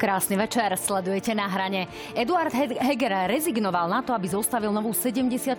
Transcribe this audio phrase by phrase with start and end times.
[0.00, 1.84] Krásny večer, sledujete na hrane.
[2.16, 5.52] Eduard Heger rezignoval na to, aby zostavil novú 76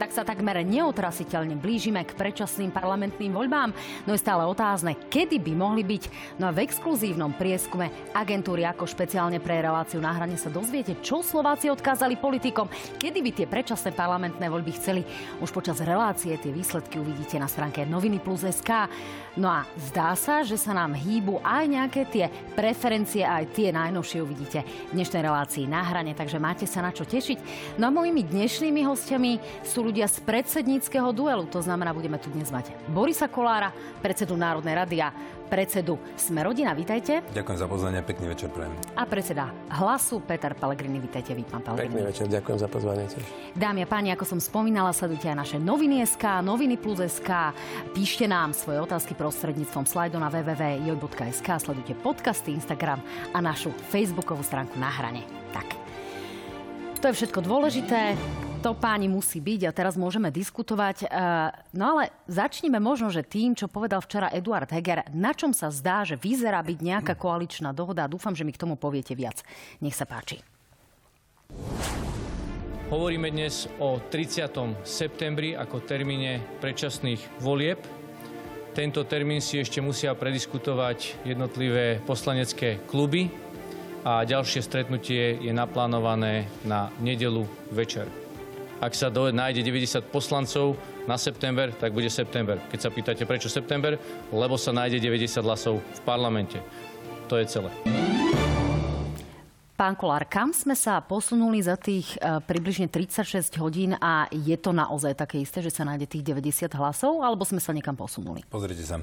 [0.00, 3.76] tak sa takmer neotrasiteľne blížime k predčasným parlamentným voľbám.
[4.08, 6.02] No je stále otázne, kedy by mohli byť.
[6.40, 11.20] No a v exkluzívnom prieskume agentúry ako špeciálne pre reláciu na hrane sa dozviete, čo
[11.20, 15.04] Slováci odkázali politikom, kedy by tie predčasné parlamentné voľby chceli.
[15.44, 18.88] Už počas relácie tie výsledky uvidíte na stránke noviny plus SK.
[19.36, 24.22] No a zdá sa, že sa nám hýbu aj nejaké tie preferencie, aj tie najnovšie
[24.22, 27.42] uvidíte v dnešnej relácii na hrane, takže máte sa na čo tešiť.
[27.82, 32.46] No a mojimi dnešnými hostiami sú ľudia z predsedníckého duelu, to znamená, budeme tu dnes
[32.54, 35.10] mať Borisa Kolára, predsedu Národnej rady a
[35.48, 37.24] predsedu Sme rodina, vítajte.
[37.32, 38.70] Ďakujem za pozvanie, pekný večer prajem.
[38.94, 41.88] A predseda Hlasu Peter Pellegrini, vítajte vy, pán Pellegrini.
[41.88, 43.24] Pekný večer, ďakujem za pozvanie tiež.
[43.56, 47.56] Dámy a páni, ako som spomínala, sledujte aj naše noviny SK, noviny plus SK.
[47.96, 53.00] Píšte nám svoje otázky prostredníctvom slajdu na www.joj.sk, sledujte podcasty, Instagram
[53.32, 55.24] a našu facebookovú stránku na hrane.
[55.56, 55.88] Tak.
[56.98, 58.18] To je všetko dôležité
[58.58, 61.06] to páni musí byť a teraz môžeme diskutovať.
[61.06, 61.06] E,
[61.78, 66.02] no ale začneme možno, že tým, čo povedal včera Eduard Heger, na čom sa zdá,
[66.02, 68.10] že vyzerá byť nejaká koaličná dohoda.
[68.10, 69.46] Dúfam, že mi k tomu poviete viac.
[69.78, 70.42] Nech sa páči.
[72.90, 74.82] Hovoríme dnes o 30.
[74.82, 77.78] septembri ako termíne predčasných volieb.
[78.74, 83.30] Tento termín si ešte musia prediskutovať jednotlivé poslanecké kluby
[84.02, 88.27] a ďalšie stretnutie je naplánované na nedelu večer.
[88.78, 90.78] Ak sa do, nájde 90 poslancov
[91.10, 92.62] na september, tak bude september.
[92.70, 93.98] Keď sa pýtate, prečo september,
[94.30, 96.62] lebo sa nájde 90 hlasov v parlamente.
[97.26, 97.74] To je celé.
[99.74, 104.70] Pán Kolár, kam sme sa posunuli za tých uh, približne 36 hodín a je to
[104.70, 108.46] naozaj také isté, že sa nájde tých 90 hlasov, alebo sme sa niekam posunuli?
[108.46, 109.02] Pozrite sa.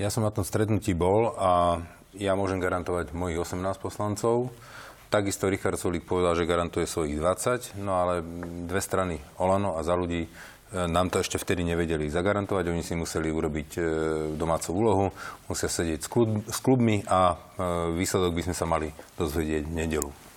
[0.00, 1.84] Ja som na tom stretnutí bol a
[2.16, 4.48] ja môžem garantovať mojich 18 poslancov.
[5.10, 8.22] Takisto Richard Solík povedal, že garantuje svojich 20, no ale
[8.70, 10.28] dve strany, Olano a za ľudí, e,
[10.86, 12.70] nám to ešte vtedy nevedeli zagarantovať.
[12.70, 13.80] Oni si museli urobiť e,
[14.38, 15.06] domácu úlohu,
[15.50, 16.06] musia sedieť
[16.46, 17.36] s klubmi a e,
[17.98, 20.29] výsledok by sme sa mali dozvedieť nedelu.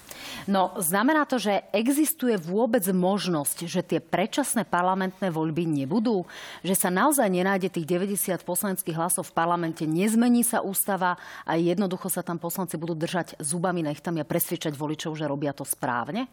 [0.48, 6.28] No, znamená to, že existuje vôbec možnosť, že tie predčasné parlamentné voľby nebudú?
[6.66, 11.16] Že sa naozaj nenájde tých 90 poslaneckých hlasov v parlamente, nezmení sa ústava
[11.48, 15.64] a jednoducho sa tam poslanci budú držať zubami nechtami a presviečať voličov, že robia to
[15.64, 16.28] správne?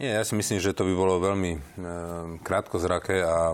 [0.00, 1.60] Nie, ja si myslím, že to by bolo veľmi e,
[2.40, 3.52] krátkozraké a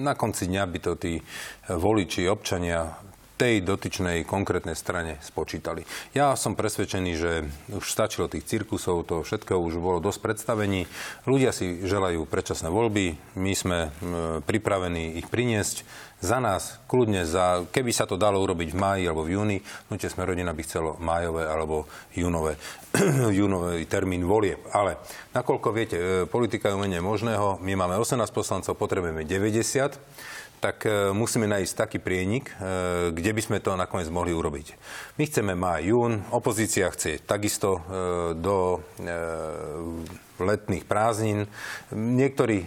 [0.00, 1.20] na konci dňa by to tí
[1.68, 2.96] voliči, občania
[3.34, 5.82] tej dotyčnej konkrétnej strane spočítali.
[6.14, 7.32] Ja som presvedčený, že
[7.74, 10.86] už stačilo tých cirkusov, to všetko už bolo dosť predstavení.
[11.26, 13.78] Ľudia si želajú predčasné voľby, my sme
[14.46, 15.82] pripravení ich priniesť
[16.24, 19.58] za nás, kľudne, za, keby sa to dalo urobiť v máji alebo v júni,
[19.92, 21.84] no sme rodina by chcelo májové alebo
[22.16, 22.56] júnové,
[23.38, 24.62] júnový termín volieb.
[24.72, 24.96] Ale
[25.36, 30.00] nakoľko viete, e, politika je umenie možného, my máme 18 poslancov, potrebujeme 90
[30.64, 34.72] tak e, musíme nájsť taký prienik, e, kde by sme to nakoniec mohli urobiť.
[35.20, 38.80] My chceme maj, jún, opozícia chce takisto e, do
[40.34, 41.46] letných prázdnin.
[41.94, 42.66] Niektorí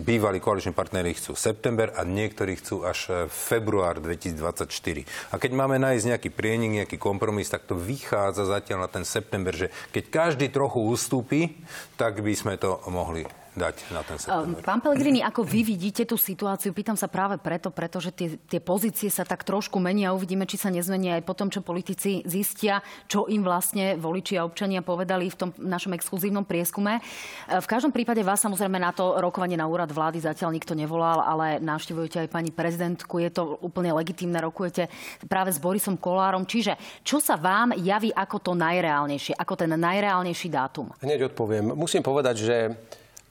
[0.00, 5.04] bývalí koaliční partnery chcú september a niektorí chcú až február 2024.
[5.28, 9.52] A keď máme nájsť nejaký prienik, nejaký kompromis, tak to vychádza zatiaľ na ten september,
[9.52, 11.60] že keď každý trochu ustúpi,
[12.00, 14.60] tak by sme to mohli dať na ten september.
[14.60, 16.76] Pán Pellegrini, ako vy vidíte tú situáciu?
[16.76, 20.12] Pýtam sa práve preto, pretože tie, tie pozície sa tak trošku menia.
[20.12, 24.44] Uvidíme, či sa nezmenia aj po tom, čo politici zistia, čo im vlastne voliči a
[24.44, 27.00] občania povedali v tom našom exkluzívnom prieskume.
[27.48, 31.56] V každom prípade vás samozrejme na to rokovanie na úrad vlády zatiaľ nikto nevolal, ale
[31.64, 33.24] navštevujete aj pani prezidentku.
[33.24, 34.92] Je to úplne legitímne, rokujete
[35.24, 36.44] práve s Borisom Kolárom.
[36.44, 40.92] Čiže čo sa vám javí ako to najreálnejšie, ako ten najreálnejší dátum?
[41.00, 41.72] Hneď odpoviem.
[41.72, 42.56] Musím povedať, že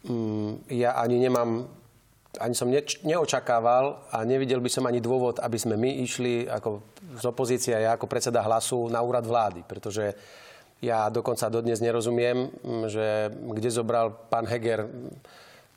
[0.05, 1.65] Mm, ja ani nemám
[2.35, 6.83] ani som neč- neočakával a nevidel by som ani dôvod, aby sme my išli ako
[7.15, 10.11] z opozície, ja ako predseda hlasu na úrad vlády, pretože
[10.83, 14.83] ja dokonca dodnes nerozumiem, mm, že kde zobral pán Heger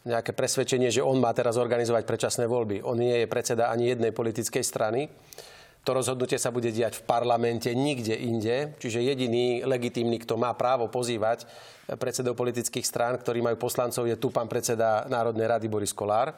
[0.09, 2.81] nejaké presvedčenie, že on má teraz organizovať predčasné voľby.
[2.81, 5.13] On nie je predseda ani jednej politickej strany.
[5.85, 8.77] To rozhodnutie sa bude diať v parlamente, nikde inde.
[8.81, 11.45] Čiže jediný legitímny, kto má právo pozývať
[11.97, 16.37] predsedov politických strán, ktorí majú poslancov, je tu pán predseda Národnej rady Boris Kolár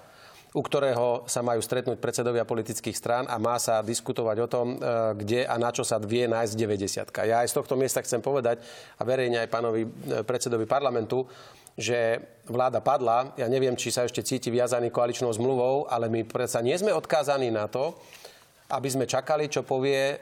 [0.50, 4.76] u ktorého sa majú stretnúť predsedovia politických strán a má sa diskutovať o tom, e,
[5.14, 7.22] kde a na čo sa vie nájsť 90.
[7.22, 8.58] Ja aj z tohto miesta chcem povedať
[8.98, 9.88] a verejne aj pánovi e,
[10.26, 11.22] predsedovi parlamentu,
[11.78, 12.18] že
[12.50, 13.30] vláda padla.
[13.38, 17.54] Ja neviem, či sa ešte cíti viazaný koaličnou zmluvou, ale my predsa nie sme odkázaní
[17.54, 17.94] na to,
[18.74, 20.16] aby sme čakali, čo povie e,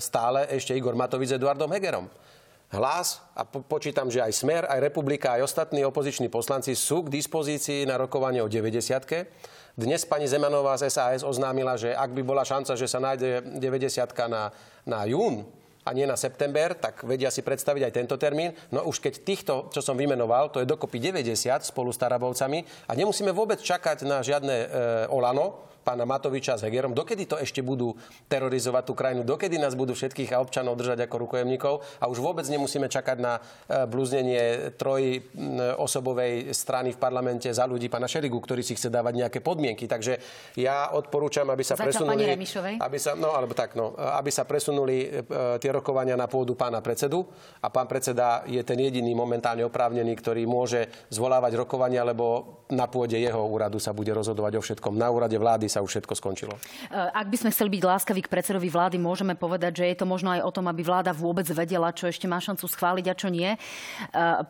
[0.00, 2.08] stále ešte Igor Matovič s Eduardom Hegerom.
[2.70, 7.12] Hlas a po- počítam, že aj Smer, aj Republika, aj ostatní opoziční poslanci sú k
[7.18, 9.50] dispozícii na rokovanie o 90
[9.80, 14.12] dnes pani Zemanová z SAS oznámila, že ak by bola šanca, že sa nájde 90
[14.28, 14.52] na,
[14.84, 15.46] na jún,
[15.80, 18.52] a nie na september, tak vedia si predstaviť aj tento termín.
[18.68, 22.92] No už keď týchto, čo som vymenoval, to je dokopy 90 spolu s Tarabovcami a
[22.92, 24.66] nemusíme vôbec čakať na žiadne e,
[25.08, 27.96] Olano, pána Matoviča s Hegerom, dokedy to ešte budú
[28.28, 31.80] terorizovať tú krajinu, dokedy nás budú všetkých a občanov držať ako rukojemníkov?
[32.00, 33.40] A už vôbec nemusíme čakať na e,
[33.88, 39.88] blúznenie trojosobovej strany v parlamente za ľudí pána Šeligu, ktorý si chce dávať nejaké podmienky.
[39.88, 40.20] Takže
[40.60, 42.24] ja odporúčam, aby sa Zatiaľ presunuli...
[42.80, 45.08] Aby sa, no, alebo tak, no, aby sa presunuli e,
[45.58, 47.24] tie rokovania na pôdu pána predsedu.
[47.64, 53.18] A pán predseda je ten jediný momentálne oprávnený, ktorý môže zvolávať rokovania, lebo na pôde
[53.18, 54.94] jeho úradu sa bude rozhodovať o všetkom.
[54.94, 56.54] Na úrade vlády sa už všetko skončilo.
[56.56, 60.06] Eh, Ak by sme chceli byť láskaví k predsedovi vlády, môžeme povedať, že je to
[60.06, 63.28] možno aj o tom, aby vláda vôbec vedela, čo ešte má šancu schváliť a čo
[63.28, 63.50] nie.
[63.50, 63.58] Eh,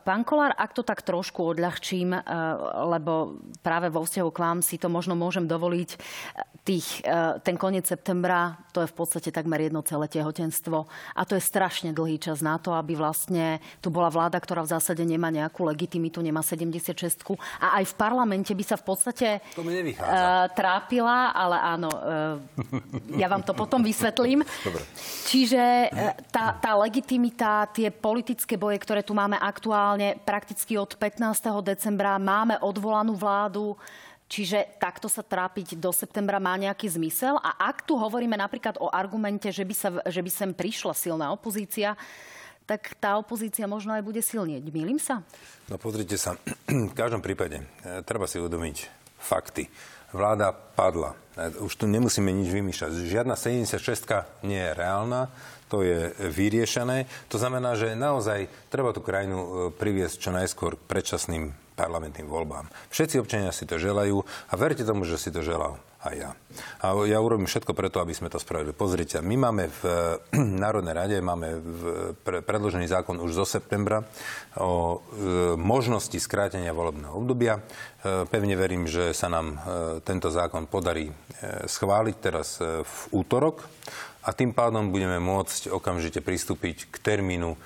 [0.05, 2.23] Pán Kolár, ak to tak trošku odľahčím, eh,
[2.85, 5.91] lebo práve vo vzťahu k vám si to možno môžem dovoliť,
[6.61, 7.01] tých,
[7.41, 10.85] ten koniec septembra, to je v podstate takmer jedno celé tehotenstvo
[11.17, 14.77] a to je strašne dlhý čas na to, aby vlastne tu bola vláda, ktorá v
[14.77, 16.93] zásade nemá nejakú legitimitu, nemá 76
[17.65, 20.13] a aj v parlamente by sa v podstate To mi nevychádza.
[20.13, 20.47] eh,
[21.11, 24.47] trápila, ale áno, eh, ja vám to potom vysvetlím.
[24.63, 24.83] Dobre.
[25.27, 31.67] Čiže eh, tá, tá legitimita, tie politické boje, ktoré tu máme aktuálne, prakticky od 15.
[31.67, 33.75] decembra máme odvolanú vládu,
[34.31, 37.35] Čiže takto sa trápiť do septembra má nejaký zmysel.
[37.43, 41.35] A ak tu hovoríme napríklad o argumente, že by, sa, že by sem prišla silná
[41.35, 41.99] opozícia,
[42.63, 44.63] tak tá opozícia možno aj bude silnieť.
[44.71, 45.27] Mýlim sa?
[45.67, 46.39] No pozrite sa,
[46.91, 49.69] v každom prípade e, treba si uvedomiť fakty.
[50.11, 51.15] Vláda padla.
[51.39, 52.91] E, Už tu nemusíme nič vymýšľať.
[53.07, 55.31] Žiadna 76 nie je reálna,
[55.71, 57.07] to je vyriešené.
[57.31, 62.69] To znamená, že naozaj treba tú krajinu e, priviesť čo najskôr k predčasným parlamentným voľbám.
[62.93, 66.31] Všetci občania si to želajú a verte tomu, že si to želal aj ja.
[66.81, 68.73] A ja urobím všetko preto, aby sme to spravili.
[68.73, 69.83] Pozrite, my máme v
[70.65, 71.81] Národnej rade máme v,
[72.25, 74.09] pre, predložený zákon už zo septembra
[74.57, 74.99] o e,
[75.61, 77.61] možnosti skrátenia volebného obdobia.
[77.61, 79.57] E, pevne verím, že sa nám e,
[80.01, 83.65] tento zákon podarí schváliť teraz v útorok
[84.21, 87.57] a tým pádom budeme môcť okamžite pristúpiť k termínu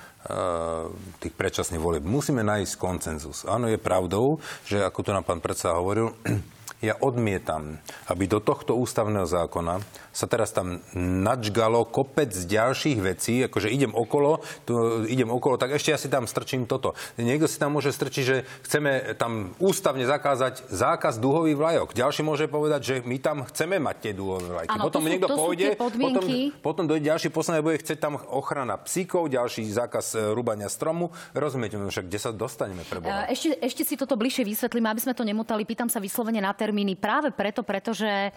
[1.19, 2.07] tých predčasných volieb.
[2.07, 3.43] Musíme nájsť koncenzus.
[3.43, 6.15] Áno, je pravdou, že ako to nám pán predseda hovoril,
[6.79, 9.79] ja odmietam, aby do tohto ústavného zákona
[10.11, 15.91] sa teraz tam načgalo kopec ďalších vecí, akože idem okolo, tu, idem okolo, tak ešte
[15.91, 16.95] ja si tam strčím toto.
[17.19, 21.87] Niekto si tam môže strčiť, že chceme tam ústavne zakázať zákaz duhových vlajok.
[21.91, 24.71] Ďalší môže povedať, že my tam chceme mať tie duhové vlajky.
[24.71, 26.23] Áno, potom to sú- niekto pôjde, potom,
[26.63, 31.11] potom dojde ďalší poslanec, bude chcieť tam ochrana psíkov, ďalší zákaz e, rúbania stromu.
[31.35, 33.27] Rozumiete, no však kde sa dostaneme pre Boha?
[33.27, 35.67] E, Ešte, ešte si toto bližšie vysvetlím, aby sme to nemotali.
[35.67, 38.29] Pýtam sa vyslovene na termíny práve preto, pretože e,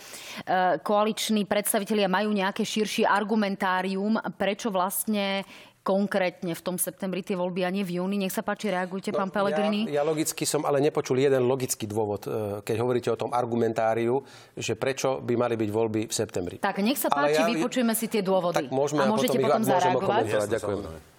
[0.85, 5.49] koaliční predstavitelia majú nejaké širšie argumentárium, prečo vlastne
[5.80, 8.20] konkrétne v tom septembri tie voľby a nie v júni.
[8.20, 9.88] Nech sa páči, reagujte, pán Pelegrini.
[9.88, 13.32] No, Ja, ja logicky som ale nepočul jeden logický dôvod, e, keď hovoríte o tom
[13.32, 14.20] argumentáriu,
[14.52, 16.56] že prečo by mali byť voľby v septembri.
[16.61, 18.61] Tak, nech sa Ale páči, ja- vypočujeme si tie dôvody.
[18.61, 20.23] Tak môžeme a môžete potom, potom, ich- zareagovať.
[20.28, 20.78] Jasne, ďakujem.
[20.85, 21.16] samozrejme.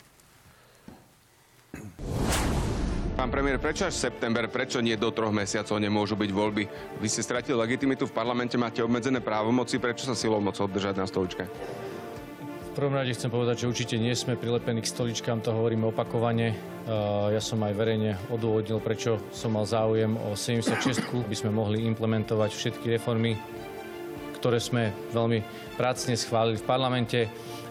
[3.20, 6.64] Pán premiér, prečo až september, prečo nie do troch mesiacov nemôžu byť voľby?
[7.04, 11.04] Vy ste stratili legitimitu v parlamente, máte obmedzené právomoci, prečo sa silou mocou držať na
[11.04, 11.44] stoličke?
[11.44, 16.56] V prvom rade chcem povedať, že určite nie sme prilepení k stoličkám, to hovoríme opakovane.
[17.36, 22.56] Ja som aj verejne odôvodnil, prečo som mal záujem o 76, by sme mohli implementovať
[22.56, 23.36] všetky reformy,
[24.40, 25.44] ktoré sme veľmi
[25.76, 27.20] prácne schválili v parlamente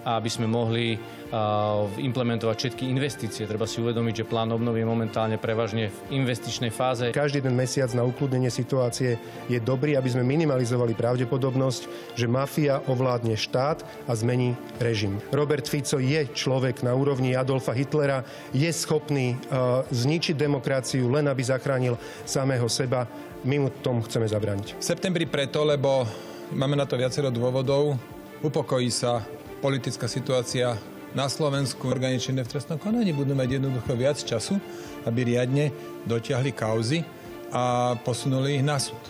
[0.08, 3.44] a aby sme mohli uh, implementovať všetky investície.
[3.44, 7.12] Treba si uvedomiť, že plán obnovy je momentálne prevažne v investičnej fáze.
[7.12, 9.20] Každý ten mesiac na ukludnenie situácie
[9.52, 15.20] je dobrý, aby sme minimalizovali pravdepodobnosť, že mafia ovládne štát a zmení režim.
[15.28, 18.24] Robert Fico je človek na úrovni Adolfa Hitlera,
[18.56, 23.04] je schopný uh, zničiť demokraciu len aby zachránil samého seba.
[23.44, 24.80] My mu tomu chceme zabrániť.
[24.80, 26.02] V septembri preto, lebo
[26.52, 27.98] máme na to viacero dôvodov.
[28.40, 29.24] Upokojí sa
[29.58, 30.78] politická situácia
[31.12, 31.90] na Slovensku.
[31.90, 34.56] Orgány činné v trestnom konaní budú mať jednoducho viac času,
[35.04, 35.74] aby riadne
[36.06, 37.02] dotiahli kauzy
[37.50, 39.00] a posunuli ich na súd.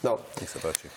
[0.00, 0.88] No, Nech sa páči.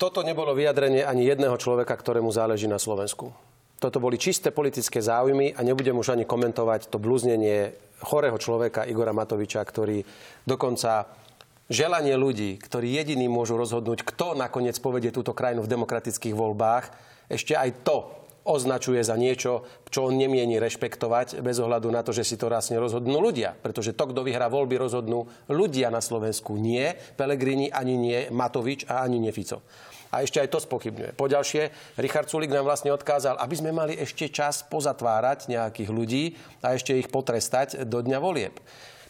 [0.00, 3.32] toto nebolo vyjadrenie ani jedného človeka, ktorému záleží na Slovensku.
[3.76, 9.12] Toto boli čisté politické záujmy a nebudem už ani komentovať to blúznenie chorého človeka Igora
[9.12, 10.00] Matoviča, ktorý
[10.48, 11.04] dokonca
[11.68, 16.92] želanie ľudí, ktorí jediní môžu rozhodnúť, kto nakoniec povedie túto krajinu v demokratických voľbách,
[17.32, 22.28] ešte aj to označuje za niečo, čo on nemieni rešpektovať bez ohľadu na to, že
[22.28, 23.56] si to rasne rozhodnú ľudia.
[23.56, 26.60] Pretože to, kto vyhrá voľby, rozhodnú ľudia na Slovensku.
[26.60, 29.64] Nie Pelegrini, ani nie Matovič a ani nie Fico.
[30.14, 31.18] A ešte aj to spochybňuje.
[31.18, 36.24] Poďalšie, Richard Sulik nám vlastne odkázal, aby sme mali ešte čas pozatvárať nejakých ľudí
[36.62, 38.54] a ešte ich potrestať do dňa volieb.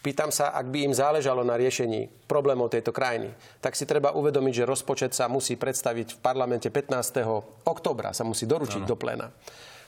[0.05, 3.33] Pýtam sa, ak by im záležalo na riešení problémov tejto krajiny,
[3.65, 7.25] tak si treba uvedomiť, že rozpočet sa musí predstaviť v parlamente 15.
[7.65, 8.91] oktobra, sa musí doručiť ano.
[8.93, 9.33] do pléna.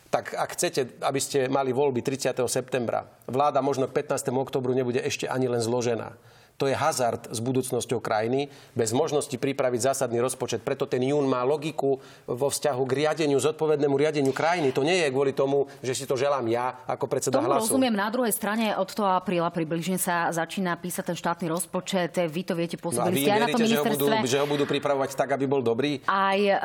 [0.09, 2.33] Tak ak chcete, aby ste mali voľby 30.
[2.49, 4.33] septembra, vláda možno k 15.
[4.33, 6.17] oktobru nebude ešte ani len zložená
[6.57, 10.65] to je hazard s budúcnosťou krajiny, bez možnosti pripraviť zásadný rozpočet.
[10.65, 14.73] Preto ten jún má logiku vo vzťahu k riadeniu, zodpovednému riadeniu krajiny.
[14.73, 17.77] To nie je kvôli tomu, že si to želám ja ako predseda Tomu hlasu.
[17.77, 17.93] rozumiem.
[17.93, 22.17] Na druhej strane od toho apríla približne sa začína písať ten štátny rozpočet.
[22.25, 24.01] Vy to viete, pôsobili no ste aj na tom ministerstve.
[24.01, 26.01] Že ho, budú, že ho budú pripravovať tak, aby bol dobrý?
[26.09, 26.57] Aj uh,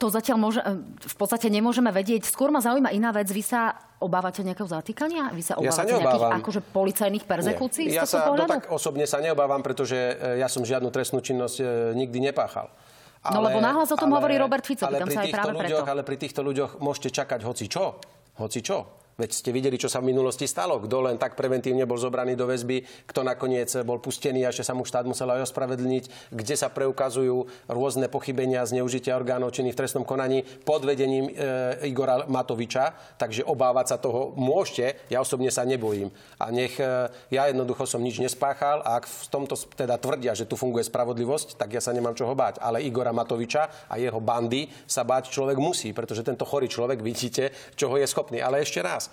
[0.00, 0.60] to zatiaľ môže,
[0.96, 2.24] v podstate nemôžeme vedieť.
[2.24, 3.28] Skôr ma zaujíma iná vec.
[3.28, 5.28] Vy sa obávate nejakého zatýkania?
[5.30, 7.92] Vy sa obávate ja sa nejakých akože policajných perzekúcií?
[7.92, 11.64] Ja sa no tak osobne sa neobávam, pretože e, ja som žiadnu trestnú činnosť e,
[11.94, 12.72] nikdy nepáchal.
[13.20, 15.52] Ale, no lebo nahlas o tom ale, hovorí Robert Fico, ale pri sa aj práve
[15.52, 15.92] ľuďoch, preto.
[15.92, 18.00] Ale pri týchto ľuďoch môžete čakať hoci čo.
[18.40, 18.99] Hoci čo.
[19.20, 20.80] Veď ste videli, čo sa v minulosti stalo.
[20.80, 24.72] Kto len tak preventívne bol zobraný do väzby, kto nakoniec bol pustený a ešte sa
[24.72, 30.08] mu štát musel aj ospravedlniť, kde sa preukazujú rôzne pochybenia, zneužitia orgánov činných v trestnom
[30.08, 32.96] konaní pod vedením e, Igora Matoviča.
[33.20, 36.08] Takže obávať sa toho môžete, ja osobne sa nebojím.
[36.40, 40.48] A nech e, ja jednoducho som nič nespáchal a ak v tomto teda tvrdia, že
[40.48, 42.64] tu funguje spravodlivosť, tak ja sa nemám čoho báť.
[42.64, 47.52] Ale Igora Matoviča a jeho bandy sa báť človek musí, pretože tento chorý človek vidíte,
[47.76, 48.40] čoho je schopný.
[48.40, 49.09] Ale ešte raz,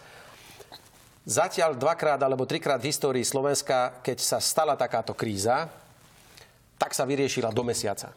[1.28, 5.68] Zatiaľ dvakrát alebo trikrát v histórii Slovenska, keď sa stala takáto kríza,
[6.80, 8.16] tak sa vyriešila do mesiaca.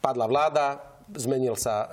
[0.00, 0.80] Padla vláda,
[1.12, 1.86] zmenil sa, e,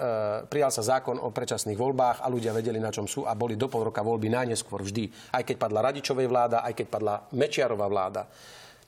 [0.47, 3.67] prijal sa zákon o predčasných voľbách a ľudia vedeli, na čom sú a boli do
[3.67, 5.35] pol roka voľby najneskôr vždy.
[5.35, 8.23] Aj keď padla Radičovej vláda, aj keď padla Mečiarová vláda.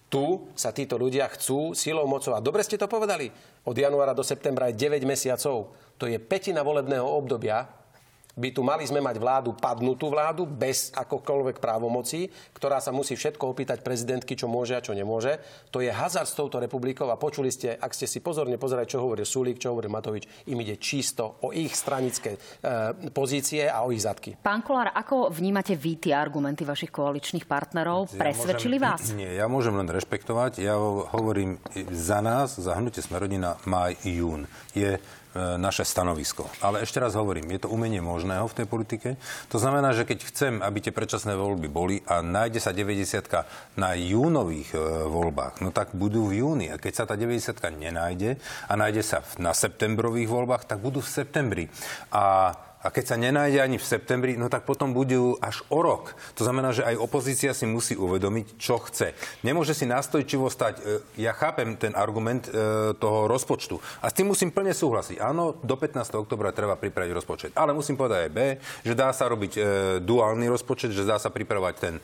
[0.08, 0.24] Tu
[0.55, 2.32] sa títo ľudia chcú silou mocou.
[2.32, 3.27] A dobre ste to povedali.
[3.67, 5.75] Od januára do septembra je 9 mesiacov.
[6.00, 7.67] To je petina volebného obdobia
[8.36, 13.56] by tu mali sme mať vládu, padnutú vládu, bez akokoľvek právomocí, ktorá sa musí všetko
[13.56, 15.39] opýtať prezidentky, čo môže a čo nemôže.
[15.72, 19.00] To je hazard s touto republikou a počuli ste, ak ste si pozorne pozerali, čo
[19.00, 22.39] hovorí Sulík, čo hovorí Matovič, im ide čisto o ich stranické e,
[23.15, 24.36] pozície a o ich zadky.
[24.36, 28.12] Pán Kolár, ako vnímate vy tie argumenty vašich koaličných partnerov?
[28.12, 29.01] Ja Presvedčili môžem, vás?
[29.15, 30.60] Nie, ja môžem len rešpektovať.
[30.60, 30.75] Ja
[31.15, 31.63] hovorím
[31.96, 34.51] za nás, za hnutie Smerodina, maj, jún.
[34.75, 35.00] Je
[35.36, 36.48] naše stanovisko.
[36.63, 39.10] Ale ešte raz hovorím, je to umenie možného v tej politike.
[39.51, 43.92] To znamená, že keď chcem, aby tie predčasné voľby boli a nájde sa 90 na
[44.00, 44.80] júnových e,
[45.12, 46.72] voľbách, no tak budú v júni.
[46.72, 48.39] A keď sa tá 90 nenájde
[48.72, 51.65] a nájde sa na septembrových voľbách, tak budú v septembri.
[52.15, 56.13] A a keď sa nenájde ani v septembri, no tak potom budú až o rok.
[56.38, 59.18] To znamená, že aj opozícia si musí uvedomiť, čo chce.
[59.42, 60.74] Nemôže si nástojčivo stať.
[60.86, 63.82] E, ja chápem ten argument e, toho rozpočtu.
[64.06, 65.18] A s tým musím plne súhlasiť.
[65.18, 66.13] Áno, do 15.
[66.13, 67.51] oktobra treba pripraviť rozpočet.
[67.58, 68.39] Ale musím povedať aj B,
[68.86, 69.62] že dá sa robiť e,
[70.06, 71.98] duálny rozpočet, že dá sa pripravať ten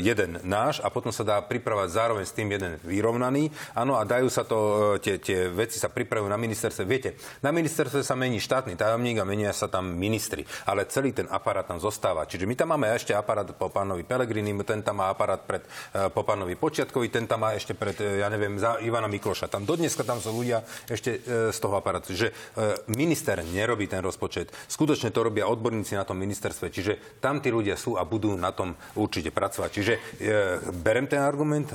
[0.00, 3.52] jeden náš a potom sa dá pripravať zároveň s tým jeden vyrovnaný.
[3.76, 4.58] Áno, a dajú sa to,
[4.98, 6.82] tie, tie veci sa pripravujú na ministerstve.
[6.88, 7.14] Viete,
[7.44, 10.48] na ministerstve sa mení štátny tajomník a menia sa tam ministri.
[10.64, 12.24] Ale celý ten aparát tam zostáva.
[12.24, 15.60] Čiže my tam máme ešte aparát po pánovi Pelegrini, ten tam má aparát pred,
[15.92, 19.52] uh, po pánovi Počiatkovi, ten tam má ešte pred, uh, ja neviem, za Ivana Mikloša.
[19.52, 22.16] Tam dodneska tam sú ľudia ešte uh, z toho aparátu.
[22.16, 22.32] Že
[22.88, 24.54] minister nerobí ten rozpočet.
[24.70, 26.70] Skutočne to robia odborníci na tom ministerstve.
[26.70, 29.70] Čiže tam tí ľudia sú a budú na tom určite pracovať.
[29.74, 29.92] Čiže
[30.80, 31.66] berem ten argument,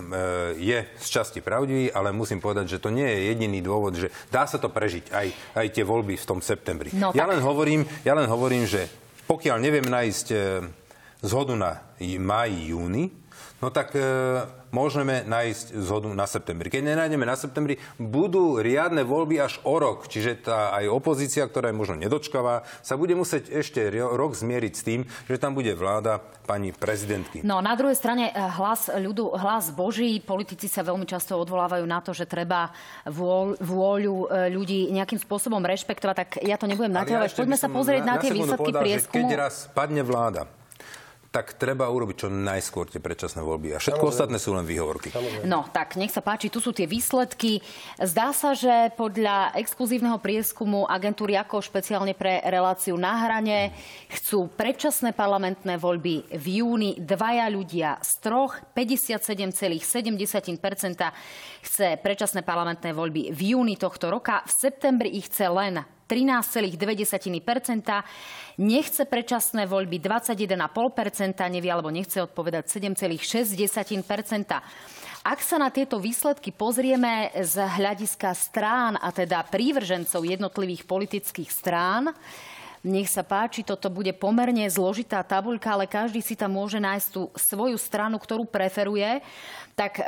[0.56, 4.48] je z časti pravdivý, ale musím povedať, že to nie je jediný dôvod, že dá
[4.48, 5.28] sa to prežiť aj,
[5.60, 6.96] aj tie voľby v tom septembri.
[6.96, 7.36] No, ja tak...
[7.36, 8.88] len hovorím, ja len hovorím, že
[9.28, 10.38] pokiaľ neviem nájsť e,
[11.20, 13.12] zhodu na máji, júni,
[13.64, 14.02] no tak e,
[14.76, 16.68] môžeme nájsť zhodu na septembri.
[16.68, 20.12] Keď nenájdeme na septembri, budú riadne voľby až o rok.
[20.12, 24.84] Čiže tá aj opozícia, ktorá je možno nedočkavá, sa bude musieť ešte rok zmieriť s
[24.84, 25.02] tým,
[25.32, 27.42] že tam bude vláda pani prezidentky.
[27.42, 32.04] No na druhej strane eh, hlas ľudu, hlas Boží, politici sa veľmi často odvolávajú na
[32.04, 32.70] to, že treba
[33.08, 37.32] vôľ, vôľu eh, ľudí nejakým spôsobom rešpektovať, tak ja to nebudem naťahovať.
[37.32, 39.28] Ja Poďme sa pozrieť na, na tie výsledky prieskumu.
[39.32, 40.46] Keď raz padne vláda,
[41.36, 43.76] tak treba urobiť čo najskôr tie predčasné voľby.
[43.76, 44.16] A všetko Samozrejme.
[44.16, 45.12] ostatné sú len výhovorky.
[45.12, 45.44] Samozrejme.
[45.44, 47.60] No, tak nech sa páči, tu sú tie výsledky.
[48.00, 53.76] Zdá sa, že podľa exkluzívneho prieskumu agentúry ako špeciálne pre reláciu na hrane
[54.16, 59.84] chcú predčasné parlamentné voľby v júni dvaja ľudia z troch, 57,7%
[61.68, 64.40] chce predčasné parlamentné voľby v júni tohto roka.
[64.48, 66.78] V septembri ich chce len 13,2%,
[68.62, 75.26] nechce predčasné voľby 21,5%, nevie alebo nechce odpovedať 7,6%.
[75.26, 82.14] Ak sa na tieto výsledky pozrieme z hľadiska strán, a teda prívržencov jednotlivých politických strán,
[82.86, 87.34] nech sa páči, toto bude pomerne zložitá tabuľka, ale každý si tam môže nájsť tú
[87.34, 89.26] svoju stranu, ktorú preferuje.
[89.76, 90.04] Tak e,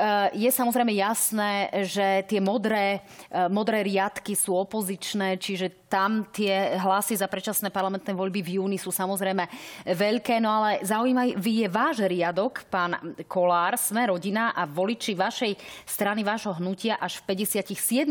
[0.47, 7.19] je samozrejme jasné, že tie modré, e, modré riadky sú opozičné, čiže tam tie hlasy
[7.19, 9.43] za predčasné parlamentné voľby v júni sú samozrejme
[9.87, 12.95] veľké, no ale zaujímavý je váš riadok, pán
[13.27, 18.07] Kolár, sme rodina a voliči vašej strany, vášho hnutia až v 57%,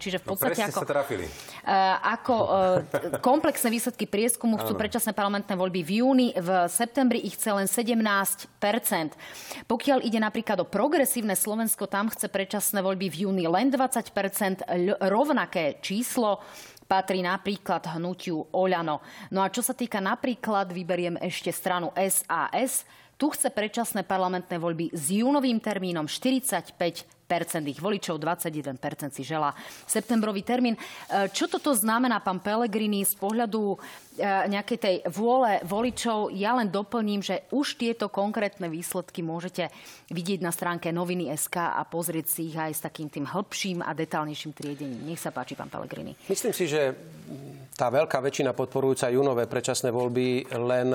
[0.00, 1.24] čiže v no, podstate no, ako, sa trafili.
[2.00, 2.34] ako
[3.24, 8.50] komplexné výsledky prieskumu chcú predčasné parlamentné voľby v júni, v septembri ich chce len 17%.
[9.64, 14.68] Pokiaľ ide napríklad o progresívne Slovensko tam chce predčasné voľby v júni len 20%
[15.08, 16.44] rovnaké číslo
[16.88, 19.04] patrí napríklad hnutiu Oľano.
[19.28, 22.88] No a čo sa týka napríklad, vyberiem ešte stranu SAS,
[23.18, 27.18] tu chce predčasné parlamentné voľby s júnovým termínom 45
[27.68, 28.80] ich voličov, 21
[29.12, 29.52] si želá
[29.84, 30.72] septembrový termín.
[30.72, 33.78] E, čo toto znamená, pán Pelegrini, z pohľadu e,
[34.48, 36.32] nejakej tej vôle voličov?
[36.32, 39.68] Ja len doplním, že už tieto konkrétne výsledky môžete
[40.08, 43.92] vidieť na stránke noviny SK a pozrieť si ich aj s takým tým hĺbším a
[43.92, 45.04] detálnejším triedením.
[45.04, 46.16] Nech sa páči, pán Pelegrini.
[46.32, 46.96] Myslím si, že
[47.76, 50.88] tá veľká väčšina podporujúca junové predčasné voľby len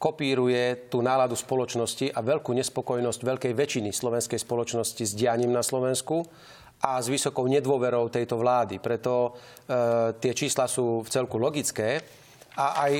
[0.00, 6.24] kopíruje tú náladu spoločnosti a veľkú nespokojnosť veľkej väčšiny slovenskej spoločnosti s dianím na Slovensku
[6.80, 8.80] a s vysokou nedôverou tejto vlády.
[8.80, 9.36] Preto
[9.68, 12.00] e, tie čísla sú v celku logické
[12.56, 12.92] a aj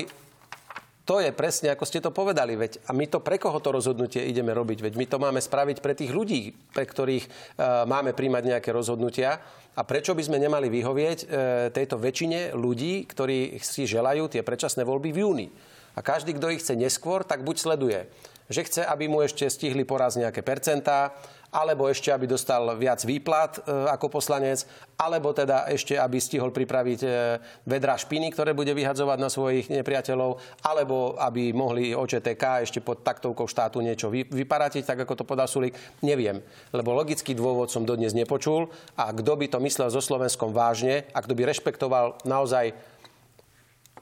[1.01, 2.53] to je presne, ako ste to povedali.
[2.53, 4.85] Veď, a my to pre koho to rozhodnutie ideme robiť?
[4.85, 7.29] Veď my to máme spraviť pre tých ľudí, pre ktorých e,
[7.89, 9.41] máme príjmať nejaké rozhodnutia.
[9.73, 11.27] A prečo by sme nemali vyhovieť e,
[11.73, 15.47] tejto väčšine ľudí, ktorí si želajú tie predčasné voľby v júni?
[15.95, 17.99] A každý, kto ich chce neskôr, tak buď sleduje,
[18.51, 21.15] že chce, aby mu ešte stihli poraz nejaké percentá,
[21.51, 24.63] alebo ešte, aby dostal viac výplat e, ako poslanec,
[24.95, 27.09] alebo teda ešte, aby stihol pripraviť e,
[27.67, 33.51] vedra špiny, ktoré bude vyhadzovať na svojich nepriateľov, alebo aby mohli OČTK ešte pod taktovkou
[33.51, 35.75] štátu niečo vy, vyparatiť, tak ako to podal Sulik.
[35.99, 36.39] Neviem,
[36.71, 41.19] lebo logický dôvod som dodnes nepočul a kto by to myslel so Slovenskom vážne a
[41.19, 42.71] kto by rešpektoval naozaj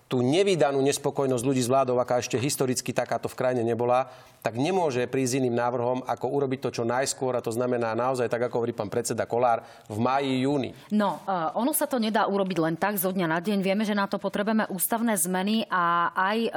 [0.10, 5.04] tú nevydanú nespokojnosť ľudí s vládou, aká ešte historicky takáto v krajine nebola, tak nemôže
[5.12, 8.71] prísť iným návrhom, ako urobiť to čo najskôr, a to znamená naozaj, tak ako hovorí
[8.71, 10.71] pán predseda Kolár, v máji, júni.
[10.95, 13.60] No, uh, ono sa to nedá urobiť len tak zo dňa na deň.
[13.60, 16.52] Vieme, že na to potrebujeme ústavné zmeny a aj uh,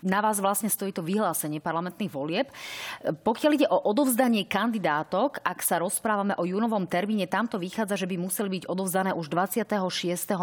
[0.00, 2.48] na vás vlastne stojí to vyhlásenie parlamentných volieb.
[3.04, 8.08] Pokiaľ ide o odovzdanie kandidátok, ak sa rozprávame o júnovom termíne, tam to vychádza, že
[8.08, 9.76] by museli byť odovzdané už 26.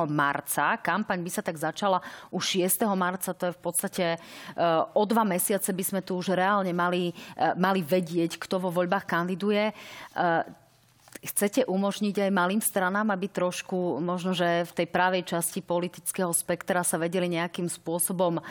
[0.05, 0.77] marca.
[0.77, 2.85] Kampaň by sa tak začala už 6.
[2.93, 6.75] marca, to je v podstate uh, o dva mesiace by sme tu už reálne minimálne
[6.75, 9.71] mali, e, mali vedieť, kto vo voľbách kandiduje.
[9.71, 9.73] E,
[11.17, 16.86] chcete umožniť aj malým stranám, aby trošku možno, že v tej pravej časti politického spektra
[16.86, 18.41] sa vedeli nejakým spôsobom e,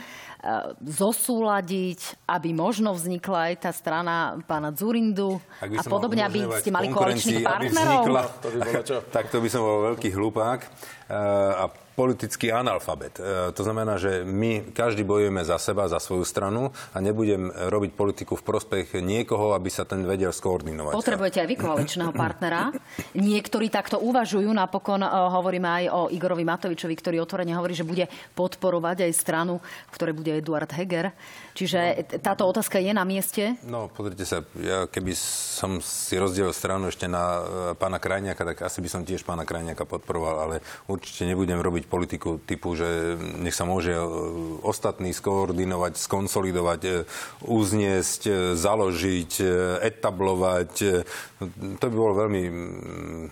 [0.82, 7.44] zosúľadiť, aby možno vznikla aj tá strana pána Zurindu a podobne, aby ste mali koaličných
[7.44, 8.02] partnerov?
[8.02, 8.96] Vznikla, to by bolo čo?
[9.12, 10.60] tak to by som bol veľký hlupák.
[11.06, 13.16] A politický analfabet.
[13.16, 17.96] E, to znamená, že my každý bojujeme za seba, za svoju stranu a nebudem robiť
[17.96, 20.92] politiku v prospech niekoho, aby sa ten vedel skoordinovať.
[20.92, 22.68] Potrebujete aj vy koaličného partnera.
[23.16, 24.52] Niektorí takto uvažujú.
[24.52, 28.04] Napokon uh, hovoríme aj o Igorovi Matovičovi, ktorý otvorene hovorí, že bude
[28.36, 31.16] podporovať aj stranu, v ktorej bude Eduard Heger.
[31.56, 32.20] Čiže no.
[32.20, 33.56] táto otázka je na mieste?
[33.64, 35.16] No, pozrite sa, ja keby
[35.56, 37.40] som si rozdielil stranu ešte na uh,
[37.72, 40.54] pána Krajniaka, tak asi by som tiež pána Krajniaka podporoval, ale
[40.84, 44.02] určite nebudem robiť politiku typu, že nech sa môže e,
[44.66, 46.90] ostatní skoordinovať, skonsolidovať, e,
[47.46, 49.32] uzniesť, e, založiť,
[49.80, 50.72] etablovať.
[51.78, 53.24] To by bolo veľmi mm,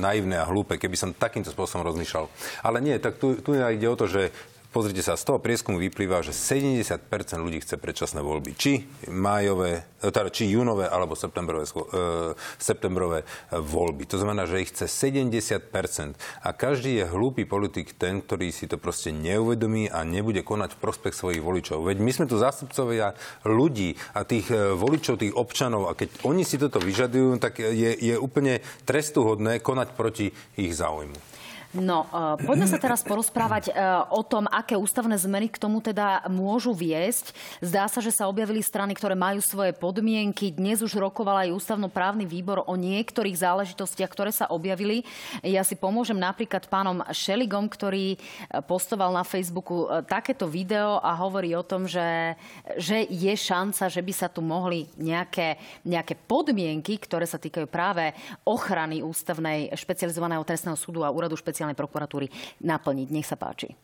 [0.00, 2.30] naivné a hlúpe, keby som takýmto spôsobom rozmýšľal.
[2.62, 4.30] Ale nie, tak tu, tu ide o to, že
[4.70, 7.10] Pozrite sa, z toho prieskumu vyplýva, že 70%
[7.42, 8.54] ľudí chce predčasné voľby.
[8.54, 14.06] Či májové, teda či júnové alebo septembrové, e, septembrové voľby.
[14.14, 16.14] To znamená, že ich chce 70%.
[16.46, 20.82] A každý je hlúpy politik ten, ktorý si to proste neuvedomí a nebude konať v
[20.86, 21.90] prospech svojich voličov.
[21.90, 26.46] Veď my sme tu zástupcovia ľudí a tých e, voličov, tých občanov a keď oni
[26.46, 31.29] si toto vyžadujú, tak je, je úplne trestuhodné konať proti ich záujmu.
[31.70, 36.26] No, uh, poďme sa teraz porozprávať uh, o tom, aké ústavné zmeny k tomu teda
[36.26, 37.30] môžu viesť.
[37.62, 40.50] Zdá sa, že sa objavili strany, ktoré majú svoje podmienky.
[40.50, 45.06] Dnes už rokoval aj ústavnoprávny výbor o niektorých záležitostiach, ktoré sa objavili.
[45.46, 48.18] Ja si pomôžem napríklad pánom Šeligom, ktorý
[48.66, 52.34] postoval na Facebooku takéto video a hovorí o tom, že,
[52.82, 55.54] že je šanca, že by sa tu mohli nejaké,
[55.86, 58.10] nejaké podmienky, ktoré sa týkajú práve
[58.42, 62.26] ochrany ústavnej špecializovaného trestného súdu a úradu špeciálnej prokuratúry
[62.64, 63.08] naplniť.
[63.12, 63.76] Nech sa páči.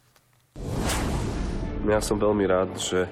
[1.85, 3.05] Ja som veľmi rád, že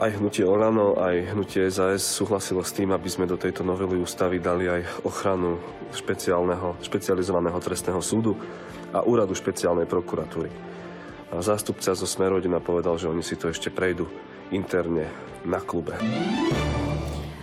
[0.00, 4.40] aj hnutie Olano, aj hnutie SAS súhlasilo s tým, aby sme do tejto novely ústavy
[4.40, 5.60] dali aj ochranu
[5.92, 8.32] špeciálneho, špecializovaného trestného súdu
[8.96, 10.48] a úradu špeciálnej prokuratúry.
[11.28, 14.08] A zástupca zo Smerodina povedal, že oni si to ešte prejdú
[14.56, 15.12] interne
[15.44, 16.00] na klube.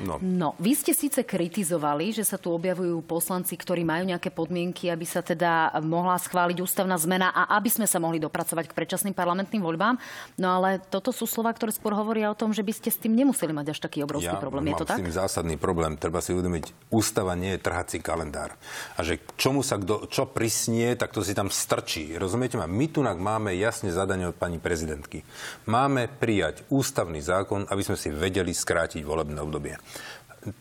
[0.01, 0.17] No.
[0.21, 5.05] no, vy ste síce kritizovali, že sa tu objavujú poslanci, ktorí majú nejaké podmienky, aby
[5.05, 9.61] sa teda mohla schváliť ústavná zmena a aby sme sa mohli dopracovať k predčasným parlamentným
[9.61, 10.01] voľbám.
[10.41, 13.13] No ale toto sú slova, ktoré skôr hovoria o tom, že by ste s tým
[13.13, 14.73] nemuseli mať až taký obrovský ja problém.
[14.73, 14.97] Je to tak?
[14.97, 15.93] s tým zásadný problém.
[15.95, 18.57] Treba si uvedomiť, ústava nie je trhací kalendár.
[18.97, 22.17] A že čomu sa kdo, čo prisnie, tak to si tam strčí.
[22.17, 22.65] Rozumiete ma?
[22.65, 25.21] My tu máme jasne zadanie od pani prezidentky.
[25.69, 29.77] Máme prijať ústavný zákon, aby sme si vedeli skrátiť volebné obdobie.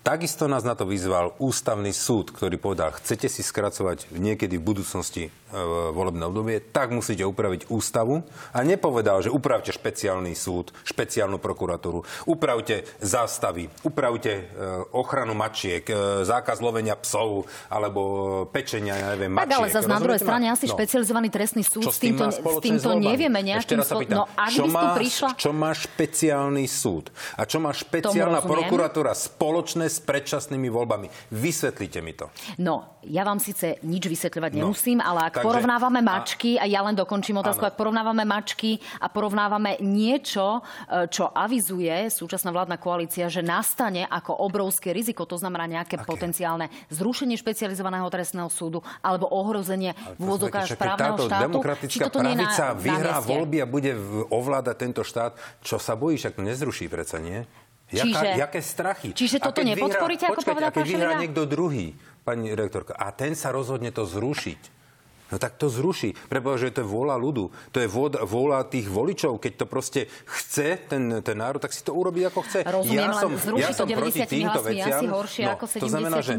[0.04, 5.32] Takisto nás na to vyzval ústavný súd, ktorý povedal, chcete si skracovať niekedy v budúcnosti
[5.92, 8.22] volebné obdobie, tak musíte upraviť ústavu.
[8.54, 14.42] A nepovedal, že upravte špeciálny súd, špeciálnu prokuratúru, upravte zástavy, upravte e,
[14.94, 18.00] ochranu mačiek, e, zákaz lovenia psov alebo
[18.50, 19.50] pečenia, ja neviem, mačiek.
[19.50, 20.74] Tak ale zase na druhej strane asi no.
[20.74, 24.08] špecializovaný trestný súd s týmto, s týmto nevieme nejakým spôsobom.
[24.10, 25.28] No, ak čo, má, prišla...
[25.36, 31.10] čo má špeciálny súd a čo má špeciálna prokuratúra spoločné s predčasnými voľbami.
[31.34, 32.30] Vysvetlite mi to.
[32.60, 34.58] No, ja vám síce nič vysvetľovať no.
[34.68, 37.72] nemusím, ale ak Takže, porovnávame mačky, a ja len dokončím otázku, áno.
[37.72, 44.44] ak porovnávame mačky a porovnávame niečo, e, čo avizuje súčasná vládna koalícia, že nastane ako
[44.44, 46.04] obrovské riziko, to znamená nejaké okay.
[46.04, 51.44] potenciálne zrušenie špecializovaného trestného súdu alebo ohrozenie v úvodzovkách právneho táto štátu.
[51.48, 53.92] demokratická či pravica na, vyhrá na voľby a bude
[54.28, 55.32] ovládať tento štát,
[55.64, 57.48] čo sa bojí, však nezruší predsa, nie?
[57.90, 59.08] Jaká, čiže, jaké strachy?
[59.10, 61.86] Čiže toto nepodporíte, vyhrá, ako počkajte, povedal pán vyhrá niekto druhý,
[62.22, 64.79] pani rektorka, a ten sa rozhodne to zrušiť.
[65.30, 66.18] No tak to zruší.
[66.26, 67.50] Preboha, že to je vôľa ľudu.
[67.70, 67.88] To je
[68.26, 69.38] vôľa tých voličov.
[69.38, 72.66] Keď to proste chce ten, ten národ, tak si to urobí ako chce.
[72.66, 75.82] Rozumiem, ja som, zruší ja to 90 hlasmi asi horšie no, ako 76.
[75.82, 76.32] To znamená, že,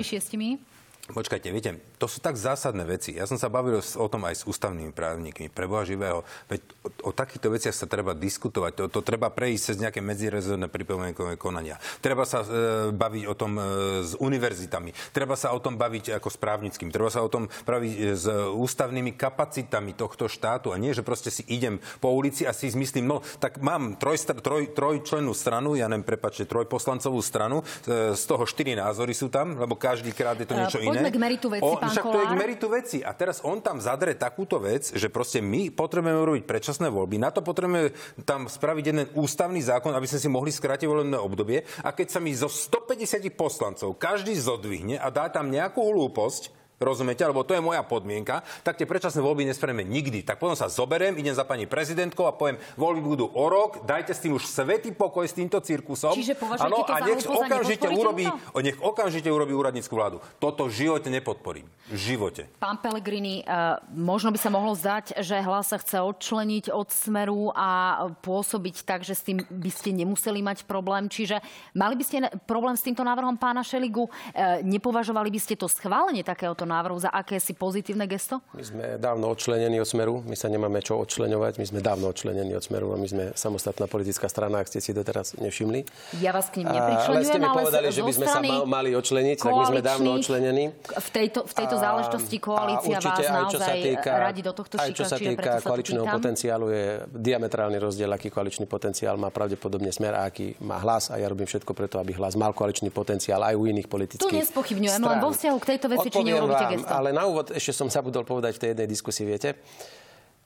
[1.09, 3.17] Počkajte, viete, to sú tak zásadné veci.
[3.17, 5.49] Ja som sa bavil o tom aj s ústavnými právnikmi.
[5.49, 6.21] Preboha živého.
[6.45, 8.71] Veď o, o takýchto veciach sa treba diskutovať.
[8.77, 11.81] To, to treba prejsť cez nejaké medzirezorné pripomienkové konania.
[12.05, 12.47] Treba sa e,
[12.93, 13.61] baviť o tom e,
[14.05, 14.93] s univerzitami.
[15.09, 16.93] Treba sa o tom baviť ako s právnickým.
[16.93, 20.69] Treba sa o tom baviť e, s ústavnými kapacitami tohto štátu.
[20.69, 24.21] A nie, že proste si idem po ulici a si zmyslím, no tak mám troj,
[24.37, 29.57] troj, trojčlennú stranu, ja neviem, prepačte, trojposlancovú stranu, e, z toho štyri názory sú tam,
[29.57, 32.13] lebo každý krát je to niečo iné poďme k meritu veci, o, pán však Kolár.
[32.13, 32.97] to je k meritu veci.
[33.01, 37.17] A teraz on tam zadre takúto vec, že proste my potrebujeme urobiť predčasné voľby.
[37.17, 37.95] Na to potrebujeme
[38.27, 41.63] tam spraviť jeden ústavný zákon, aby sme si mohli skrátiť voľné obdobie.
[41.81, 47.21] A keď sa mi zo 150 poslancov každý zodvihne a dá tam nejakú hlúposť, rozumiete,
[47.21, 50.25] alebo to je moja podmienka, tak tie predčasné voľby nespravíme nikdy.
[50.25, 54.17] Tak potom sa zoberiem, idem za pani prezidentkou a poviem, voľby budú o rok, dajte
[54.17, 56.17] s tým už svetý pokoj s týmto cirkusom.
[56.17, 58.25] Čiže ano, a nech okamžite urobí,
[58.59, 60.17] nech okamžite urobí úradnícku vládu.
[60.41, 61.69] Toto v živote nepodporím.
[61.91, 62.49] V živote.
[62.57, 67.51] Pán Pellegrini, uh, možno by sa mohlo zdať, že hlas sa chce odčleniť od smeru
[67.53, 71.11] a pôsobiť tak, že s tým by ste nemuseli mať problém.
[71.11, 71.43] Čiže
[71.75, 72.17] mali by ste
[72.47, 74.07] problém s týmto návrhom pána Šeligu?
[74.07, 78.39] Uh, nepovažovali by ste to schválenie takéhoto návrhu za akési pozitívne gesto?
[78.55, 82.55] My sme dávno odčlenení od Smeru, my sa nemáme čo odčleňovať, my sme dávno odčlenení
[82.55, 85.83] od Smeru a my sme samostatná politická strana, ak ste si to teraz nevšimli.
[86.23, 89.37] Ja vás k ním nepričlenujem, ale ste mi povedali, že by sme sa mali odčleniť,
[89.43, 90.63] tak my sme dávno odčlenení.
[90.87, 95.03] V tejto, v tejto záležitosti koalícia vás naozaj týka, radi do tohto šika, Aj čo
[95.03, 100.55] sa týka koaličného potenciálu, je diametrálny rozdiel, aký koaličný potenciál má pravdepodobne Smer a aký
[100.61, 103.87] má hlas a ja robím všetko preto, aby hlas mal koaličný potenciál aj u iných
[103.89, 107.49] politických Tu nespochybňujem, len vo vzťahu k tejto veci, či neurobíte vám, ale na úvod
[107.55, 109.57] ešte som zabudol povedať v tej jednej diskusii, viete,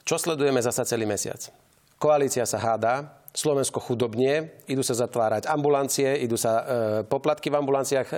[0.05, 1.49] čo sledujeme zasa celý mesiac.
[1.95, 6.63] Koalícia sa hádá, Slovensko chudobnie, idú sa zatvárať ambulancie, idú sa e,
[7.03, 8.15] poplatky v ambulanciách e,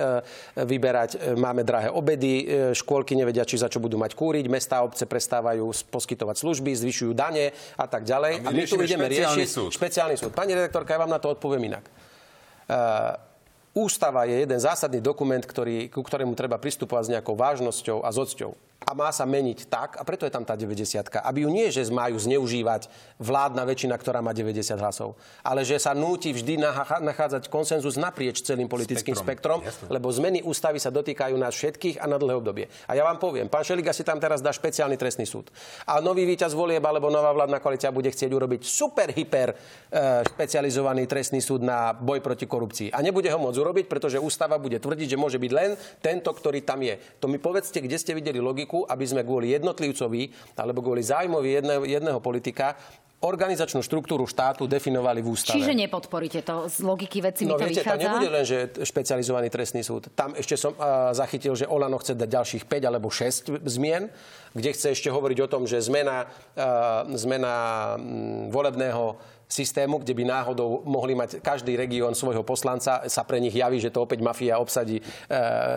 [0.62, 4.78] vyberať, e, máme drahé obedy, e, škôlky nevedia, či za čo budú mať kúriť, mestá
[4.78, 8.46] a obce prestávajú poskytovať služby, zvyšujú dane a tak ďalej.
[8.46, 9.70] A my, a my tu ideme riešiť súd.
[9.74, 10.30] špeciálny súd.
[10.30, 11.82] Pani redaktorka, ja vám na to odpoviem inak.
[12.70, 13.27] E,
[13.76, 18.16] Ústava je jeden zásadný dokument, ktorý, ku ktorému treba pristupovať s nejakou vážnosťou a s
[18.16, 18.56] odsťou.
[18.86, 21.90] A má sa meniť tak, a preto je tam tá 90 aby ju nie, že
[21.90, 22.86] majú zneužívať
[23.18, 26.62] vládna väčšina, ktorá má 90 hlasov, ale že sa núti vždy
[27.02, 32.06] nachádzať konsenzus naprieč celým politickým spektrom, spektrom lebo zmeny ústavy sa dotýkajú nás všetkých a
[32.06, 32.66] na dlhé obdobie.
[32.86, 35.50] A ja vám poviem, pán Šeliga si tam teraz dá špeciálny trestný súd.
[35.84, 39.56] A nový víťaz volieb alebo nová vládna koalícia bude chcieť urobiť super hyper e,
[40.32, 42.94] špecializovaný trestný súd na boj proti korupcii.
[42.94, 46.62] A nebude ho môcť urobiť, pretože ústava bude tvrdiť, že môže byť len tento, ktorý
[46.62, 46.94] tam je.
[47.18, 51.82] To mi povedzte, kde ste videli logiku, aby sme kvôli jednotlivcovi alebo kvôli zájmovi jedného,
[51.88, 52.76] jedného politika
[53.18, 55.58] organizačnú štruktúru štátu definovali v ústave.
[55.58, 57.98] Čiže nepodporíte to z logiky veci mi no, to viete, vychádza?
[57.98, 60.06] to nebude len, že špecializovaný trestný súd.
[60.14, 64.06] Tam ešte som uh, zachytil, že Olano chce dať ďalších 5 alebo 6 zmien,
[64.54, 67.54] kde chce ešte hovoriť o tom, že zmena, uh, zmena
[68.54, 73.80] volebného systému, kde by náhodou mohli mať každý región svojho poslanca, sa pre nich javí,
[73.80, 75.04] že to opäť mafia obsadí e,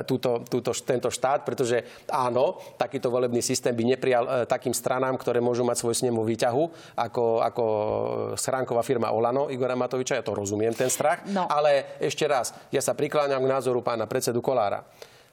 [0.04, 5.40] túto, túto, tento štát, pretože áno, takýto volebný systém by neprijal e, takým stranám, ktoré
[5.40, 6.64] môžu mať svoj snem výťahu,
[7.00, 7.66] ako, ako
[8.36, 11.24] schránková firma Olano Igora Matoviča, ja to rozumiem, ten strach.
[11.32, 11.48] No.
[11.48, 14.84] Ale ešte raz, ja sa prikláňam k názoru pána predsedu Kolára.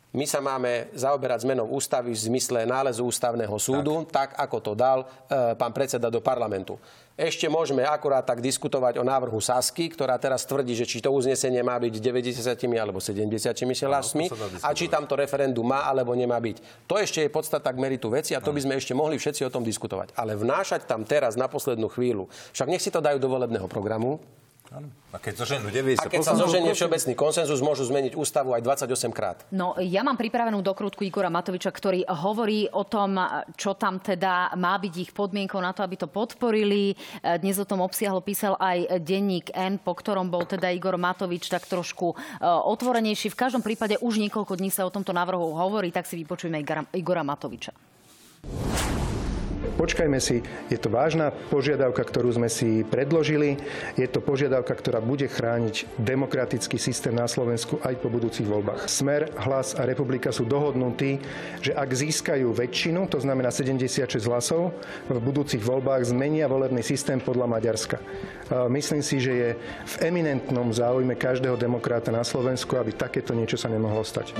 [0.09, 4.73] My sa máme zaoberať zmenou ústavy v zmysle nálezu ústavného súdu, tak, tak ako to
[4.73, 6.81] dal e, pán predseda do parlamentu.
[7.13, 11.61] Ešte môžeme akurát tak diskutovať o návrhu Sasky, ktorá teraz tvrdí, že či to uznesenie
[11.61, 12.41] má byť 90
[12.81, 13.29] alebo 70
[13.85, 14.33] hlasmi
[14.65, 16.89] a či tam to referendum má alebo nemá byť.
[16.89, 19.53] To ešte je podstata k meritu veci a to by sme ešte mohli všetci o
[19.53, 20.17] tom diskutovať.
[20.17, 24.23] Ale vnášať tam teraz na poslednú chvíľu, však nech si to dajú do volebného programu,
[24.69, 29.17] a keď, zoženú 90 a keď sa zoženie všeobecný konsenzus, môžu zmeniť ústavu aj 28
[29.17, 29.41] krát.
[29.49, 33.17] No, ja mám pripravenú dokrutku Igora Matoviča, ktorý hovorí o tom,
[33.57, 36.93] čo tam teda má byť ich podmienkou na to, aby to podporili.
[37.25, 41.65] Dnes o tom obsiahlo písal aj denník N, po ktorom bol teda Igor Matovič tak
[41.65, 43.33] trošku e, otvorenejší.
[43.33, 46.61] V každom prípade už niekoľko dní sa o tomto návrhu hovorí, tak si vypočujeme
[46.93, 47.73] Igora Matoviča.
[49.75, 50.41] Počkajme si,
[50.73, 53.61] je to vážna požiadavka, ktorú sme si predložili.
[53.99, 58.89] Je to požiadavka, ktorá bude chrániť demokratický systém na Slovensku aj po budúcich voľbách.
[58.89, 61.21] Smer, Hlas a Republika sú dohodnutí,
[61.61, 64.73] že ak získajú väčšinu, to znamená 76 hlasov,
[65.11, 67.99] v budúcich voľbách zmenia volebný systém podľa Maďarska.
[68.73, 69.51] Myslím si, že je
[69.85, 74.33] v eminentnom záujme každého demokrata na Slovensku, aby takéto niečo sa nemohlo stať.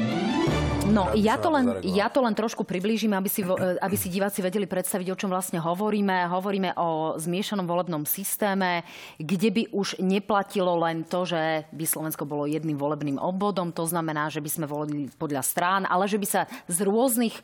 [0.89, 3.45] No, ja to len, ja to len trošku priblížim, aby si,
[3.77, 6.31] aby si diváci vedeli predstaviť, o čom vlastne hovoríme.
[6.31, 8.87] Hovoríme o zmiešanom volebnom systéme,
[9.19, 13.75] kde by už neplatilo len to, že by Slovensko bolo jedným volebným obvodom.
[13.75, 17.35] To znamená, že by sme volili podľa strán, ale že by sa z rôznych,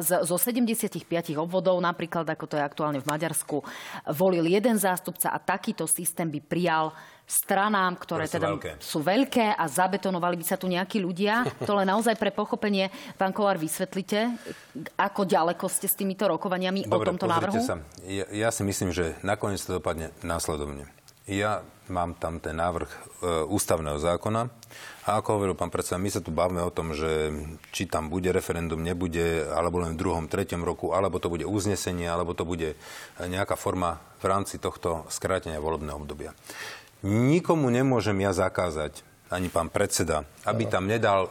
[0.00, 1.02] zo 75
[1.34, 3.58] obvodov, napríklad ako to je aktuálne v Maďarsku,
[4.14, 8.70] volil jeden zástupca a takýto systém by prijal stranám, ktoré, ktoré teda veľké.
[8.80, 11.48] sú veľké a zabetonovali by sa tu nejakí ľudia.
[11.64, 14.36] To len naozaj pre pochopenie, pán Kolár, vysvetlite,
[15.00, 17.60] ako ďaleko ste s týmito rokovaniami Dobre, o tomto návrhu?
[17.64, 17.80] Sa.
[18.04, 20.88] Ja, ja si myslím, že nakoniec to dopadne následovne.
[21.24, 22.98] Ja mám tam ten návrh e,
[23.48, 24.48] ústavného zákona
[25.08, 27.32] a ako hovoril pán predseda, my sa tu bavíme o tom, že
[27.72, 32.08] či tam bude referendum, nebude, alebo len v druhom, treťom roku, alebo to bude uznesenie,
[32.08, 32.76] alebo to bude
[33.20, 36.32] nejaká forma v rámci tohto skrátenia volebného obdobia.
[37.04, 41.30] Nikomu nemôžem ja zakázať, ani pán predseda, aby tam nedal e,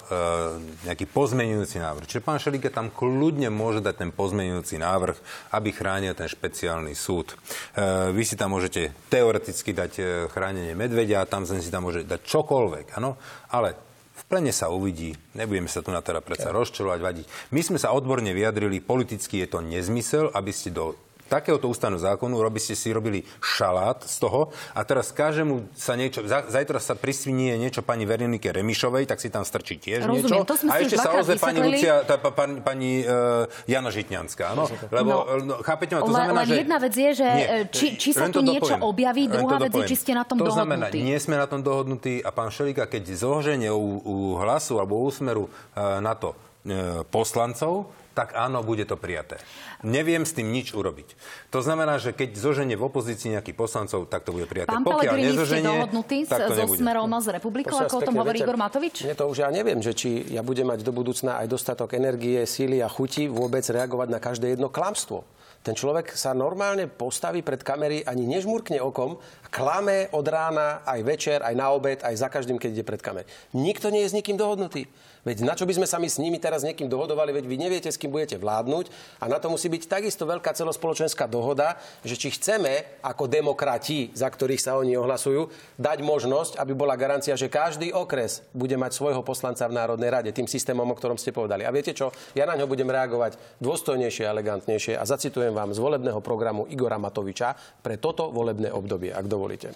[0.85, 2.05] nejaký pozmenujúci návrh.
[2.05, 5.17] Čiže pán Šelike tam kľudne môže dať ten pozmenujúci návrh,
[5.55, 7.33] aby chránil ten špeciálny súd.
[7.33, 12.21] E, vy si tam môžete teoreticky dať e, chránenie medvedia, tam si tam môžete dať
[12.21, 13.17] čokoľvek, ano?
[13.49, 13.73] ale
[14.13, 17.25] v plene sa uvidí, nebudeme sa tu na teda predsa rozčelovať, vadiť.
[17.49, 20.93] My sme sa odborne vyjadrili, politicky je to nezmysel, aby ste do
[21.33, 26.21] takéhoto ústavného zákonu, robi ste si robili šalát z toho a teraz každému sa niečo,
[26.29, 30.45] zajtra sa prisvinie niečo pani Veronike Remišovej, tak si tam strčí tiež Rozumiem, niečo.
[30.45, 34.53] To a ešte sa ozve pani Lucia, tá, pani, pani uh, Jana Žitňanská.
[34.53, 36.55] No, lebo, no, no, chápete ma, to znamená, len že...
[36.61, 39.83] jedna vec je, že nie, či, či sa tu niečo dopoviem, objaví, druhá vec je,
[39.89, 40.69] či ste na tom to dohodnutí.
[40.69, 45.01] Znamená, nie sme na tom dohodnutí a pán Šelika, keď zoženie u, u hlasu alebo
[45.01, 49.41] úsmeru uh, na to uh, poslancov, tak áno, bude to prijaté.
[49.81, 51.17] Neviem s tým nič urobiť.
[51.49, 54.69] To znamená, že keď zoženie v opozícii nejakých poslancov, tak to bude prijaté.
[54.69, 58.55] Pán Pokiaľ nezoženie, ste tak to so Smerom z republikou, ako o tom hovorí Igor
[58.55, 59.03] Matovič?
[59.03, 62.45] Nie to už ja neviem, že či ja budem mať do budúcna aj dostatok energie,
[62.45, 65.25] síly a chuti vôbec reagovať na každé jedno klamstvo.
[65.63, 69.15] Ten človek sa normálne postaví pred kamery, ani nežmurkne okom
[69.53, 73.29] klame od rána, aj večer, aj na obed, aj za každým, keď ide pred kamer.
[73.53, 74.89] Nikto nie je s nikým dohodnutý.
[75.23, 77.95] Veď na čo by sme sa s nimi teraz niekým dohodovali, veď vy neviete, s
[77.95, 78.91] kým budete vládnuť
[79.23, 84.27] a na to musí byť takisto veľká celospoločenská dohoda, že či chceme ako demokrati, za
[84.27, 85.47] ktorých sa oni ohlasujú,
[85.79, 90.35] dať možnosť, aby bola garancia, že každý okres bude mať svojho poslanca v Národnej rade,
[90.35, 91.63] tým systémom, o ktorom ste povedali.
[91.63, 92.11] A viete čo?
[92.35, 97.55] Ja na ňo budem reagovať dôstojnejšie, elegantnejšie a zacitujem vám z volebného programu Igora Matoviča
[97.79, 99.75] pre toto volebné obdobie, ak dovolíte dovolíte.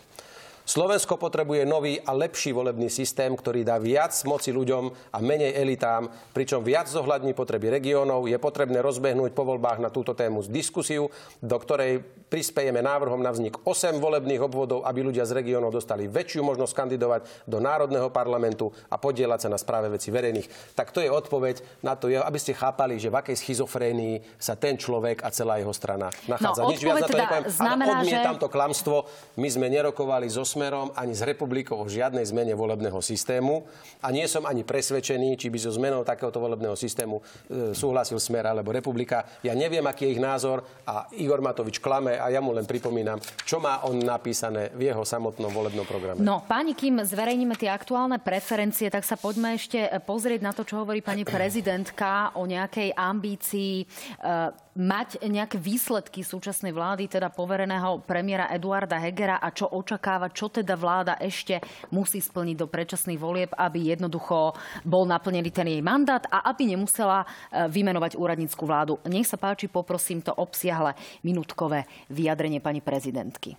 [0.67, 6.11] Slovensko potrebuje nový a lepší volebný systém, ktorý dá viac moci ľuďom a menej elitám,
[6.35, 8.27] pričom viac zohľadní potreby regiónov.
[8.27, 11.07] Je potrebné rozbehnúť po voľbách na túto tému diskusiu,
[11.39, 16.43] do ktorej prispejeme návrhom na vznik 8 volebných obvodov, aby ľudia z regiónov dostali väčšiu
[16.43, 20.75] možnosť kandidovať do Národného parlamentu a podielať sa na správe veci verejných.
[20.75, 24.75] Tak to je odpoveď na to, aby ste chápali, že v akej schizofrénii sa ten
[24.75, 26.67] človek a celá jeho strana nachádza.
[26.67, 28.41] No, Nič viac na to teda nepoviem, znamená, ale odmietam že...
[28.43, 28.95] to klamstvo.
[29.39, 33.61] My sme nerokovali so Smerom ani s republikou o žiadnej zmene volebného systému
[34.01, 38.49] a nie som ani presvedčený, či by so zmenou takéhoto volebného systému e, súhlasil Smer
[38.49, 39.21] alebo republika.
[39.45, 43.21] Ja neviem, aký je ich názor a Igor Matovič klame a ja mu len pripomínam,
[43.45, 46.17] čo má on napísané v jeho samotnom volebnom programe.
[46.25, 50.81] No, páni, kým zverejníme tie aktuálne preferencie, tak sa poďme ešte pozrieť na to, čo
[50.81, 58.47] hovorí pani prezidentka o nejakej ambícii e, mať nejaké výsledky súčasnej vlády, teda povereného premiéra
[58.53, 61.59] Eduarda Hegera a čo očakáva, čo teda vláda ešte
[61.89, 64.53] musí splniť do predčasných volieb, aby jednoducho
[64.85, 69.01] bol naplnený ten jej mandát a aby nemusela e, vymenovať úradnícku vládu.
[69.09, 70.93] Nech sa páči, poprosím to obsiahle
[71.25, 73.57] minútkové vyjadrenie pani prezidentky.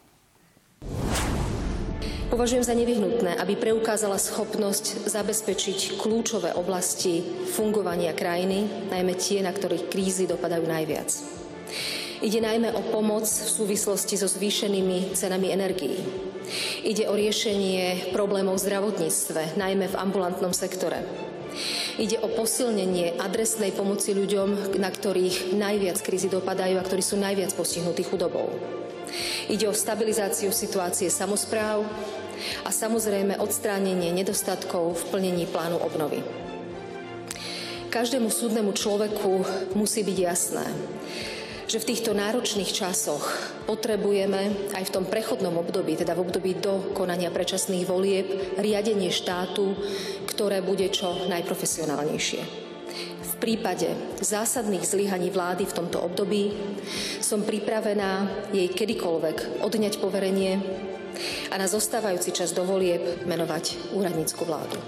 [2.29, 7.25] Považujem za nevyhnutné, aby preukázala schopnosť zabezpečiť kľúčové oblasti
[7.57, 11.09] fungovania krajiny, najmä tie, na ktorých krízy dopadajú najviac.
[12.21, 15.97] Ide najmä o pomoc v súvislosti so zvýšenými cenami energií.
[16.85, 21.01] Ide o riešenie problémov v zdravotníctve, najmä v ambulantnom sektore.
[21.97, 27.57] Ide o posilnenie adresnej pomoci ľuďom, na ktorých najviac krízy dopadajú a ktorí sú najviac
[27.57, 28.53] postihnutí chudobou.
[29.49, 31.81] Ide o stabilizáciu situácie samozpráv
[32.63, 36.21] a samozrejme odstránenie nedostatkov v plnení plánu obnovy.
[37.89, 39.33] Každému súdnemu človeku
[39.73, 40.69] musí byť jasné,
[41.65, 43.25] že v týchto náročných časoch
[43.65, 48.29] potrebujeme aj v tom prechodnom období, teda v období do konania predčasných volieb,
[48.61, 49.73] riadenie štátu,
[50.29, 52.68] ktoré bude čo najprofesionálnejšie
[53.38, 56.53] prípade zásadných zlyhaní vlády v tomto období
[57.22, 60.59] som pripravená jej kedykoľvek odňať poverenie
[61.51, 64.79] a na zostávajúci čas do volieb menovať úradnícku vládu.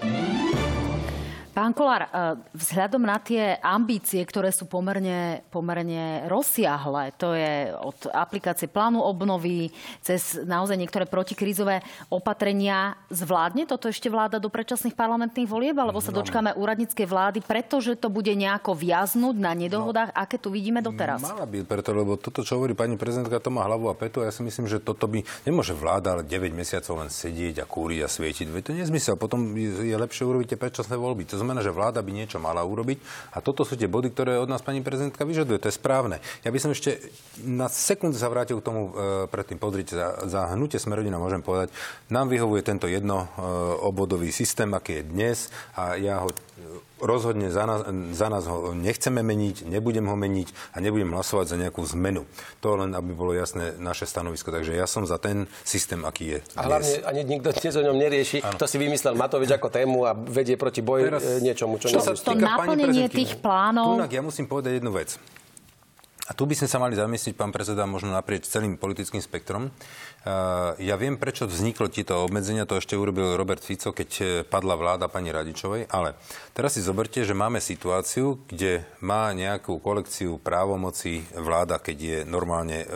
[1.61, 2.11] Pán Kolár, e,
[2.57, 9.69] vzhľadom na tie ambície, ktoré sú pomerne, pomerne rozsiahle, to je od aplikácie plánu obnovy
[10.01, 16.17] cez naozaj niektoré protikrízové opatrenia, zvládne toto ešte vláda do predčasných parlamentných volieb, alebo sa
[16.17, 16.25] no.
[16.25, 21.21] dočkáme úradníckej vlády, pretože to bude nejako viaznúť na nedohodách, no, aké tu vidíme doteraz?
[21.21, 24.29] Mala by preto, lebo toto, čo hovorí pani prezidentka, to má hlavu a petu a
[24.29, 28.01] ja si myslím, že toto by nemôže vláda ale 9 mesiacov len sedieť a kúriť
[28.01, 28.49] a svietiť.
[28.49, 29.21] Veď to nezmysel.
[29.21, 31.29] Potom je lepšie urobiť tie predčasné voľby.
[31.29, 33.03] To znamená, že vláda by niečo mala urobiť
[33.35, 35.59] a toto sú tie body, ktoré od nás pani prezidentka vyžaduje.
[35.59, 36.23] To je správne.
[36.47, 37.03] Ja by som ešte
[37.43, 39.59] na sekundu sa vrátil k tomu e, predtým.
[39.59, 41.75] Pozrite, za, za hnutie Smerodina môžem povedať,
[42.07, 43.51] nám vyhovuje tento jedno e,
[43.83, 45.39] obodový systém, aký je dnes
[45.75, 46.31] a ja ho
[47.01, 47.81] rozhodne za nás,
[48.13, 52.25] za nás ho nechceme meniť, nebudem ho meniť a nebudem hlasovať za nejakú zmenu.
[52.61, 54.53] To len, aby bolo jasné naše stanovisko.
[54.53, 56.39] Takže ja som za ten systém, aký je.
[56.57, 58.39] A hlavne ani nikto dnes o ňom nerieši.
[58.45, 58.61] Ano.
[58.61, 62.01] To si vymyslel Matovič ako tému a vedie proti boju Teraz, e, niečomu, čo, čo
[62.05, 63.99] sa To naplnenie tých plánov...
[63.99, 65.17] Tunak, ja musím povedať jednu vec.
[66.31, 69.75] A tu by sme sa mali zamyslieť, pán predseda, možno naprieč celým politickým spektrom.
[70.77, 75.09] Ja viem, prečo vzniklo tieto obmedzenia, to ešte urobil Robert Fico, keď e, padla vláda
[75.09, 76.13] pani Radičovej, ale
[76.53, 82.85] teraz si zoberte, že máme situáciu, kde má nejakú kolekciu právomocí vláda, keď je normálne
[82.85, 82.87] e,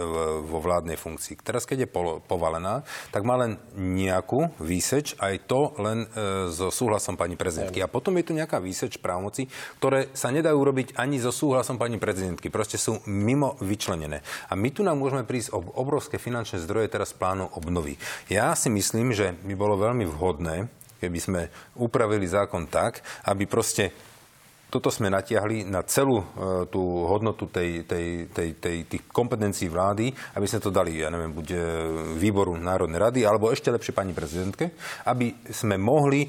[0.45, 1.41] vo vládnej funkcii.
[1.41, 1.93] Teraz, keď je
[2.29, 6.05] povalená, tak má len nejakú výseč, aj to len
[6.53, 7.81] so súhlasom pani prezidentky.
[7.81, 9.49] A potom je tu nejaká výseč právomocí,
[9.81, 12.53] ktoré sa nedajú robiť ani so súhlasom pani prezidentky.
[12.53, 14.21] Proste sú mimo vyčlenené.
[14.51, 17.97] A my tu nám môžeme prísť o obrovské finančné zdroje teraz plánu obnovy.
[18.27, 20.67] Ja si myslím, že by bolo veľmi vhodné,
[20.99, 21.41] keby sme
[21.79, 23.93] upravili zákon tak, aby proste
[24.75, 26.27] toto sme natiahli na celú e,
[26.67, 31.31] tú hodnotu tej, tej, tej, tej, tých kompetencií vlády, aby sme to dali, ja neviem,
[31.31, 31.59] buď e,
[32.19, 34.75] výboru Národnej rady, alebo ešte lepšie pani prezidentke,
[35.07, 36.29] aby sme mohli e,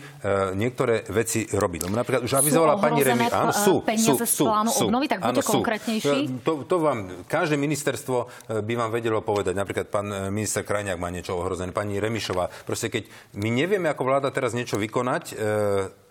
[0.53, 1.89] niektoré veci robiť.
[1.89, 3.25] Lebo napríklad už avizovala pani Remi...
[3.33, 3.81] Áno, sú,
[4.29, 6.45] sú, plánu sú, obnovy, tak buďte konkrétnejší.
[6.45, 8.29] To, to vám, každé ministerstvo
[8.61, 9.57] by vám vedelo povedať.
[9.57, 12.45] Napríklad pán minister Krajňák má niečo ohrozené, pani Remišová.
[12.61, 13.09] Proste keď
[13.41, 15.33] my nevieme ako vláda teraz niečo vykonať,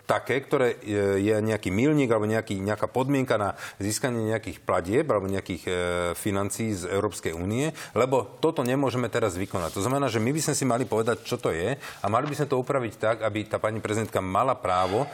[0.05, 0.77] také, ktoré
[1.19, 5.71] je nejaký milník alebo nejaký, nejaká podmienka na získanie nejakých platieb alebo nejakých e,
[6.13, 9.73] financií z Európskej únie, lebo toto nemôžeme teraz vykonať.
[9.75, 12.37] To znamená, že my by sme si mali povedať, čo to je a mali by
[12.37, 15.07] sme to upraviť tak, aby tá pani prezidentka mala právo e,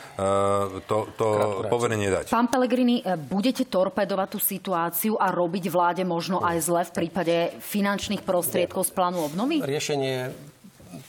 [0.86, 1.28] to, to
[1.72, 2.30] poverenie dať.
[2.30, 7.36] Pán Pelegrini, e, budete torpedovať tú situáciu a robiť vláde možno aj zle v prípade
[7.64, 9.64] finančných prostriedkov z plánu obnovy?
[9.64, 10.51] Riešenie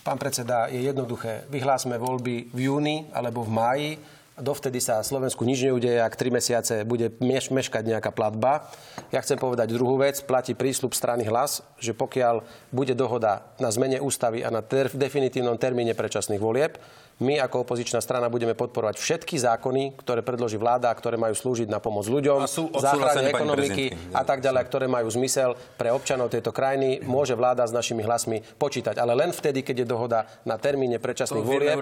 [0.02, 1.46] pán predseda, je jednoduché.
[1.50, 3.90] Vyhlásme voľby v júni alebo v máji.
[4.32, 8.64] Dovtedy sa Slovensku nič neudeje, ak tri mesiace bude meš- meškať nejaká platba.
[9.12, 10.24] Ja chcem povedať druhú vec.
[10.24, 12.40] Platí prísľub strany hlas, že pokiaľ
[12.72, 16.80] bude dohoda na zmene ústavy a na ter- definitívnom termíne predčasných volieb,
[17.20, 21.82] my ako opozičná strana budeme podporovať všetky zákony, ktoré predloží vláda, ktoré majú slúžiť na
[21.82, 22.48] pomoc ľuďom,
[22.78, 27.04] záchrane ekonomiky a tak ďalej, ktoré majú zmysel pre občanov tejto krajiny.
[27.04, 31.44] Môže vláda s našimi hlasmi počítať, ale len vtedy, keď je dohoda na termíne predčasných
[31.44, 31.76] volieb.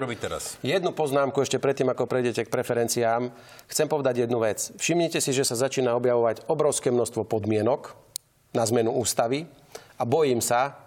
[0.65, 3.29] Jednu poznámku ešte predtým, ako prejdete k preferenciám.
[3.69, 4.73] Chcem povedať jednu vec.
[4.77, 7.93] Všimnite si, že sa začína objavovať obrovské množstvo podmienok
[8.51, 9.47] na zmenu ústavy
[9.95, 10.80] a bojím sa,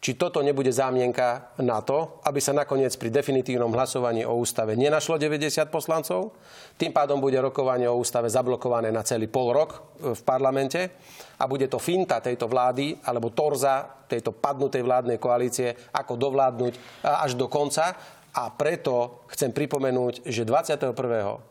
[0.00, 5.20] či toto nebude zámienka na to, aby sa nakoniec pri definitívnom hlasovaní o ústave nenašlo
[5.20, 6.32] 90 poslancov.
[6.80, 9.78] Tým pádom bude rokovanie o ústave zablokované na celý pol rok e,
[10.16, 10.80] v parlamente
[11.36, 16.80] a bude to finta tejto vlády alebo torza tejto padnutej vládnej koalície, ako dovládnuť e,
[17.04, 17.92] až do konca.
[18.30, 20.96] A preto chcem pripomenúť, že 21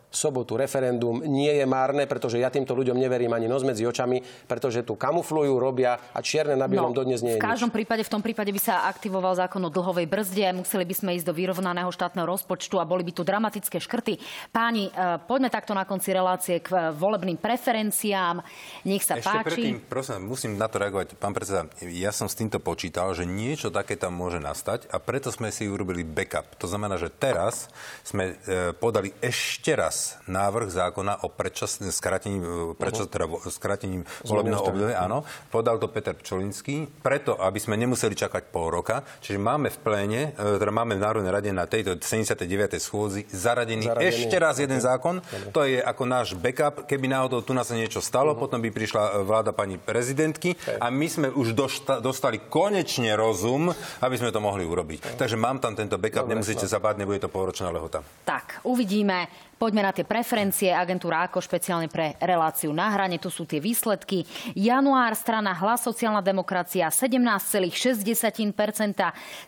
[0.10, 4.82] sobotu referendum nie je márne, pretože ja týmto ľuďom neverím ani noc medzi očami, pretože
[4.82, 7.78] tu kamuflujú, robia a čierne na bielom no, dodnes nie je V každom nič.
[7.78, 11.30] prípade, v tom prípade by sa aktivoval zákon o dlhovej brzde, museli by sme ísť
[11.30, 14.18] do vyrovnaného štátneho rozpočtu a boli by tu dramatické škrty.
[14.50, 18.42] Páni, e, poďme takto na konci relácie k e, volebným preferenciám.
[18.90, 19.46] Nech sa Ešte páči.
[19.46, 21.22] Predtým, prosím, musím na to reagovať.
[21.22, 25.30] Pán predseda, ja som s týmto počítal, že niečo také tam môže nastať a preto
[25.30, 26.58] sme si urobili backup.
[26.58, 27.70] To znamená, že teraz
[28.02, 29.99] sme e, podali ešte raz
[30.30, 35.26] návrh zákona o predčasným skratením, e, prečas, teda, skratením volebného obdobia, áno.
[35.50, 39.02] Podal to Peter Pčolinský, preto, aby sme nemuseli čakať pol roka.
[39.24, 42.80] Čiže máme v pléne, e, teda máme v Národnej rade na tejto 79.
[42.80, 44.64] schôzi zaradený, zaradený ešte raz okay.
[44.68, 45.16] jeden zákon.
[45.20, 45.52] Okay.
[45.54, 46.86] To je ako náš backup.
[46.90, 48.42] Keby náhodou tu nás sa niečo stalo, uh-huh.
[48.42, 50.82] potom by prišla e, vláda pani prezidentky okay.
[50.82, 53.70] a my sme už došta, dostali konečne rozum,
[54.02, 55.00] aby sme to mohli urobiť.
[55.04, 55.18] Okay.
[55.20, 58.02] Takže mám tam tento backup, Dobre, nemusíte sa báť, nebude to polročná lehota.
[58.26, 59.49] Tak, uvidíme.
[59.60, 60.72] Poďme na tie preferencie.
[60.72, 63.20] Agentúra ako špeciálne pre reláciu na hrane.
[63.20, 64.24] Tu sú tie výsledky.
[64.56, 68.00] Január strana Hlas sociálna demokracia 17,6%,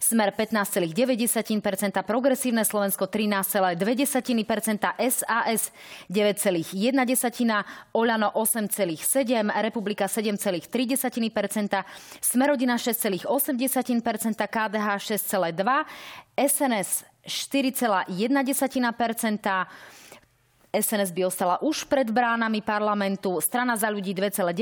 [0.04, 3.80] Smer 15,9%, Progresívne Slovensko 13,2%,
[5.00, 5.72] SAS
[6.12, 6.76] 9,1%,
[7.96, 10.68] Oľano 8,7%, Republika 7,3%,
[12.20, 13.32] Smerodina 6,8%,
[14.44, 15.88] KDH 6,2%,
[16.36, 18.12] SNS 4,1%,
[20.72, 24.56] SNS by ostala už pred bránami parlamentu, strana za ľudí 2,9%,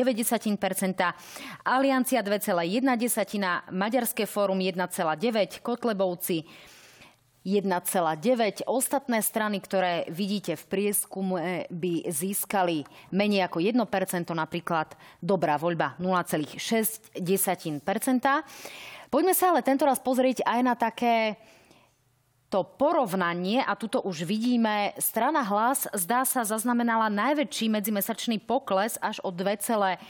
[1.62, 6.50] Aliancia 2,1%, Maďarské fórum 1,9%, Kotlebovci
[7.46, 8.66] 1,9.
[8.66, 12.84] Ostatné strany, ktoré vidíte v prieskume, by získali
[13.14, 17.22] menej ako 1%, napríklad Dobrá voľba 0,6%.
[19.10, 21.38] Poďme sa ale tento raz pozrieť aj na také
[22.50, 29.22] to porovnanie, a tuto už vidíme, strana hlas zdá sa zaznamenala najväčší medzimesačný pokles až
[29.22, 30.02] o 2,6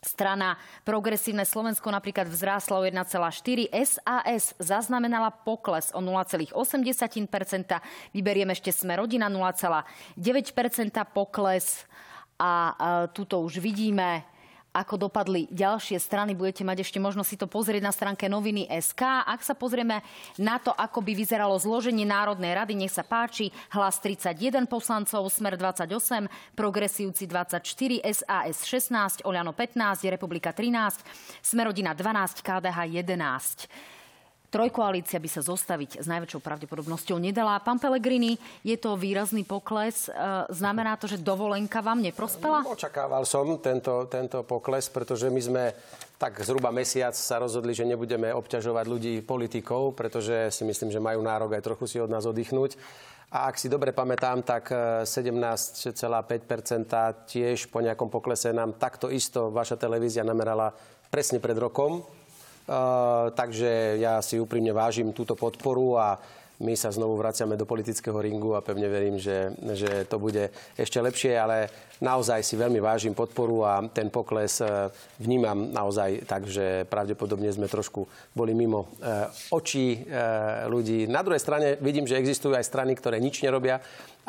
[0.00, 3.68] Strana Progresívne Slovensko napríklad vzrástla o 1,4.
[3.84, 6.56] SAS zaznamenala pokles o 0,8%
[8.16, 9.84] Vyberiem ešte Sme rodina 0,9%
[11.12, 11.84] pokles.
[12.40, 12.72] A
[13.12, 14.24] tuto už vidíme
[14.70, 16.38] ako dopadli ďalšie strany.
[16.38, 19.26] Budete mať ešte možnosť si to pozrieť na stránke noviny SK.
[19.26, 20.02] Ak sa pozrieme
[20.38, 23.50] na to, ako by vyzeralo zloženie Národnej rady, nech sa páči.
[23.74, 31.02] Hlas 31 poslancov, Smer 28, Progresívci 24, SAS 16, Oľano 15, Republika 13,
[31.42, 33.99] Smerodina 12, KDH 11.
[34.50, 37.62] Trojkoalícia by sa zostaviť s najväčšou pravdepodobnosťou nedala.
[37.62, 38.34] Pán Pelegrini,
[38.66, 40.10] je to výrazný pokles.
[40.10, 40.14] E,
[40.50, 42.66] znamená to, že dovolenka vám neprospela?
[42.66, 45.64] Očakával som tento, tento pokles, pretože my sme
[46.18, 51.22] tak zhruba mesiac sa rozhodli, že nebudeme obťažovať ľudí politikov, pretože si myslím, že majú
[51.22, 52.74] nárok aj trochu si od nás oddychnúť.
[53.30, 54.74] A ak si dobre pamätám, tak
[55.06, 56.10] 17,5%
[57.30, 60.74] tiež po nejakom poklese nám takto isto vaša televízia namerala
[61.14, 62.02] presne pred rokom.
[63.34, 66.22] Takže ja si úprimne vážim túto podporu a
[66.60, 71.00] my sa znovu vraciame do politického ringu a pevne verím, že, že to bude ešte
[71.00, 71.72] lepšie, ale
[72.04, 77.64] naozaj si veľmi vážim podporu a ten pokles e, vnímam naozaj tak, že pravdepodobne sme
[77.64, 78.04] trošku
[78.36, 81.08] boli mimo e, očí e, ľudí.
[81.08, 83.80] Na druhej strane vidím, že existujú aj strany, ktoré nič nerobia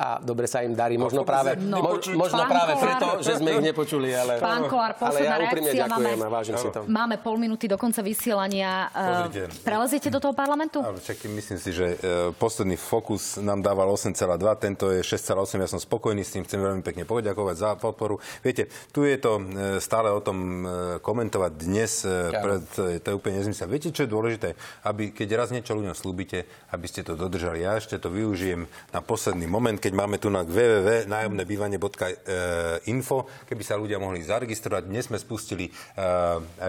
[0.02, 0.98] a dobre sa im darí.
[0.98, 4.10] Možno práve, no, mo, možno práve Kolár, preto, že sme ich nepočuli.
[4.10, 5.86] Ale, pán Kolár, posledná ale ja úprimne reakcia.
[5.86, 6.80] ďakujem máme, a vážim si to.
[6.90, 8.90] Máme pol minúty do konca vysielania.
[8.90, 9.42] Pozrite.
[9.62, 10.82] Preleziete do toho parlamentu?
[10.82, 14.18] Ale čaký, myslím si, že e, posledný fokus nám dával 8,2,
[14.58, 15.62] tento je 6,8.
[15.62, 18.18] Ja som spokojný s tým, chcem veľmi pekne poďakovať za podporu.
[18.42, 20.68] Viete, tu je to e, stále o tom e,
[21.06, 21.92] komentovať dnes,
[22.32, 23.70] pred, to je úplne nezmysel.
[23.70, 24.58] Viete, čo je dôležité?
[24.88, 27.62] Aby, keď raz niečo ľuďom slúbite, aby ste to dodržali.
[27.62, 33.18] Ja ešte to využijem na posledný moment, keď máme tu na www.nájomnebývanie.info,
[33.48, 34.84] keby sa ľudia mohli zaregistrovať.
[34.88, 35.74] Dnes sme spustili uh,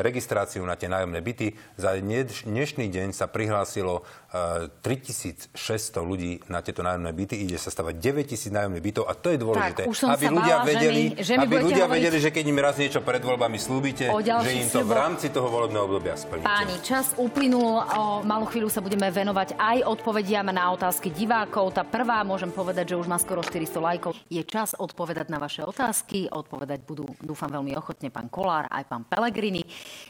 [0.02, 1.54] registráciu na tie nájomné byty.
[1.78, 5.54] Za dnešný deň sa prihlásilo uh, 3600
[6.02, 7.36] ľudí na tieto nájomné byty.
[7.46, 9.82] Ide sa stavať 9000 nájomných bytov a to je dôležité.
[9.86, 12.02] Tak, aby ľudia bála, vedeli, že mi, že mi aby ľudia hovoriť...
[12.02, 15.48] vedeli, že keď im raz niečo pred voľbami slúbite, že im to v rámci toho
[15.48, 16.46] volebného obdobia splníte.
[16.46, 17.84] Páni, čas uplynul.
[17.92, 21.76] O malú chvíľu sa budeme venovať aj odpovediam na otázky divákov.
[21.76, 24.12] Tá prvá, môžem povedať, že už má skoro 400 lajkov.
[24.28, 26.28] Je čas odpovedať na vaše otázky.
[26.30, 29.64] Odpovedať budú, dúfam, veľmi ochotne pán Kolár, aj pán Pelegrini.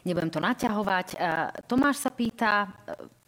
[0.08, 1.06] Nebudem to naťahovať.
[1.12, 1.16] E,
[1.68, 3.22] Tomáš sa pýta, e,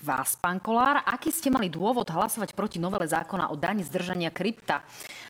[0.00, 4.80] vás, pán Kolár, aký ste mali dôvod hlasovať proti novele zákona o dani zdržania krypta?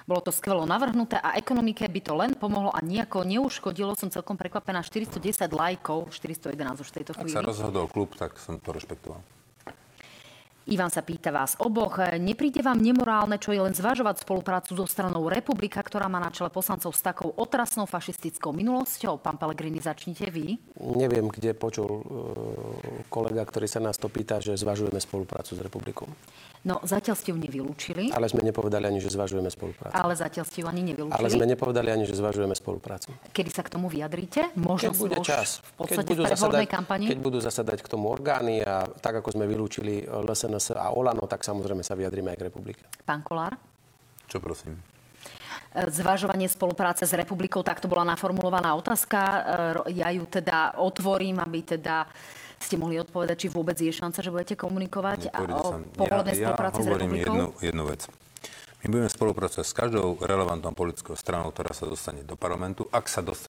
[0.07, 3.99] Bolo to skvelo navrhnuté a ekonomike by to len pomohlo a nejako neuškodilo.
[3.99, 4.83] Som celkom prekvapená.
[4.87, 7.35] 410 lajkov, 411 už v tejto chvíli.
[7.35, 9.40] Ak sa rozhodol klub, tak som to rešpektoval.
[10.71, 11.99] Ivan sa pýta vás oboch.
[11.99, 16.47] Nepríde vám nemorálne, čo je len zvažovať spoluprácu so stranou Republika, ktorá má na čele
[16.47, 19.19] poslancov s takou otrasnou fašistickou minulosťou?
[19.19, 20.63] Pán Pellegrini, začnite vy.
[20.79, 22.03] Neviem, kde počul uh,
[23.11, 26.07] kolega, ktorý sa nás to pýta, že zvažujeme spoluprácu s Republikou.
[26.61, 28.13] No, zatiaľ ste ju nevylúčili.
[28.13, 29.97] Ale sme nepovedali ani, že zvažujeme spoluprácu.
[29.97, 31.17] Ale zatiaľ ste ju ani nevylúčili.
[31.17, 33.17] Ale sme nepovedali ani, že zvažujeme spoluprácu.
[33.33, 34.53] Kedy sa k tomu vyjadríte?
[34.61, 35.65] Možno keď bude čas.
[35.65, 37.05] V podstate keď budú, v zasadať, kampani?
[37.09, 41.49] keď budú zasadať k tomu orgány a tak, ako sme vylúčili LSNS a Olano, tak
[41.49, 42.83] samozrejme sa vyjadríme aj k republike.
[43.09, 43.57] Pán Kolár?
[44.29, 44.77] Čo prosím?
[45.71, 49.19] zvažovanie spolupráce s republikou, takto bola naformulovaná otázka.
[49.95, 52.11] Ja ju teda otvorím, aby teda
[52.61, 56.85] ste mohli odpovedať, či vôbec je šanca, že budete komunikovať o povolebnej ja, spolupráci ja
[56.85, 57.35] s republikou?
[57.35, 58.01] Jednu, jednu vec.
[58.81, 62.89] My budeme spolupracovať s každou relevantnou politickou stranou, ktorá sa dostane do parlamentu.
[62.89, 63.37] Ak sa dostane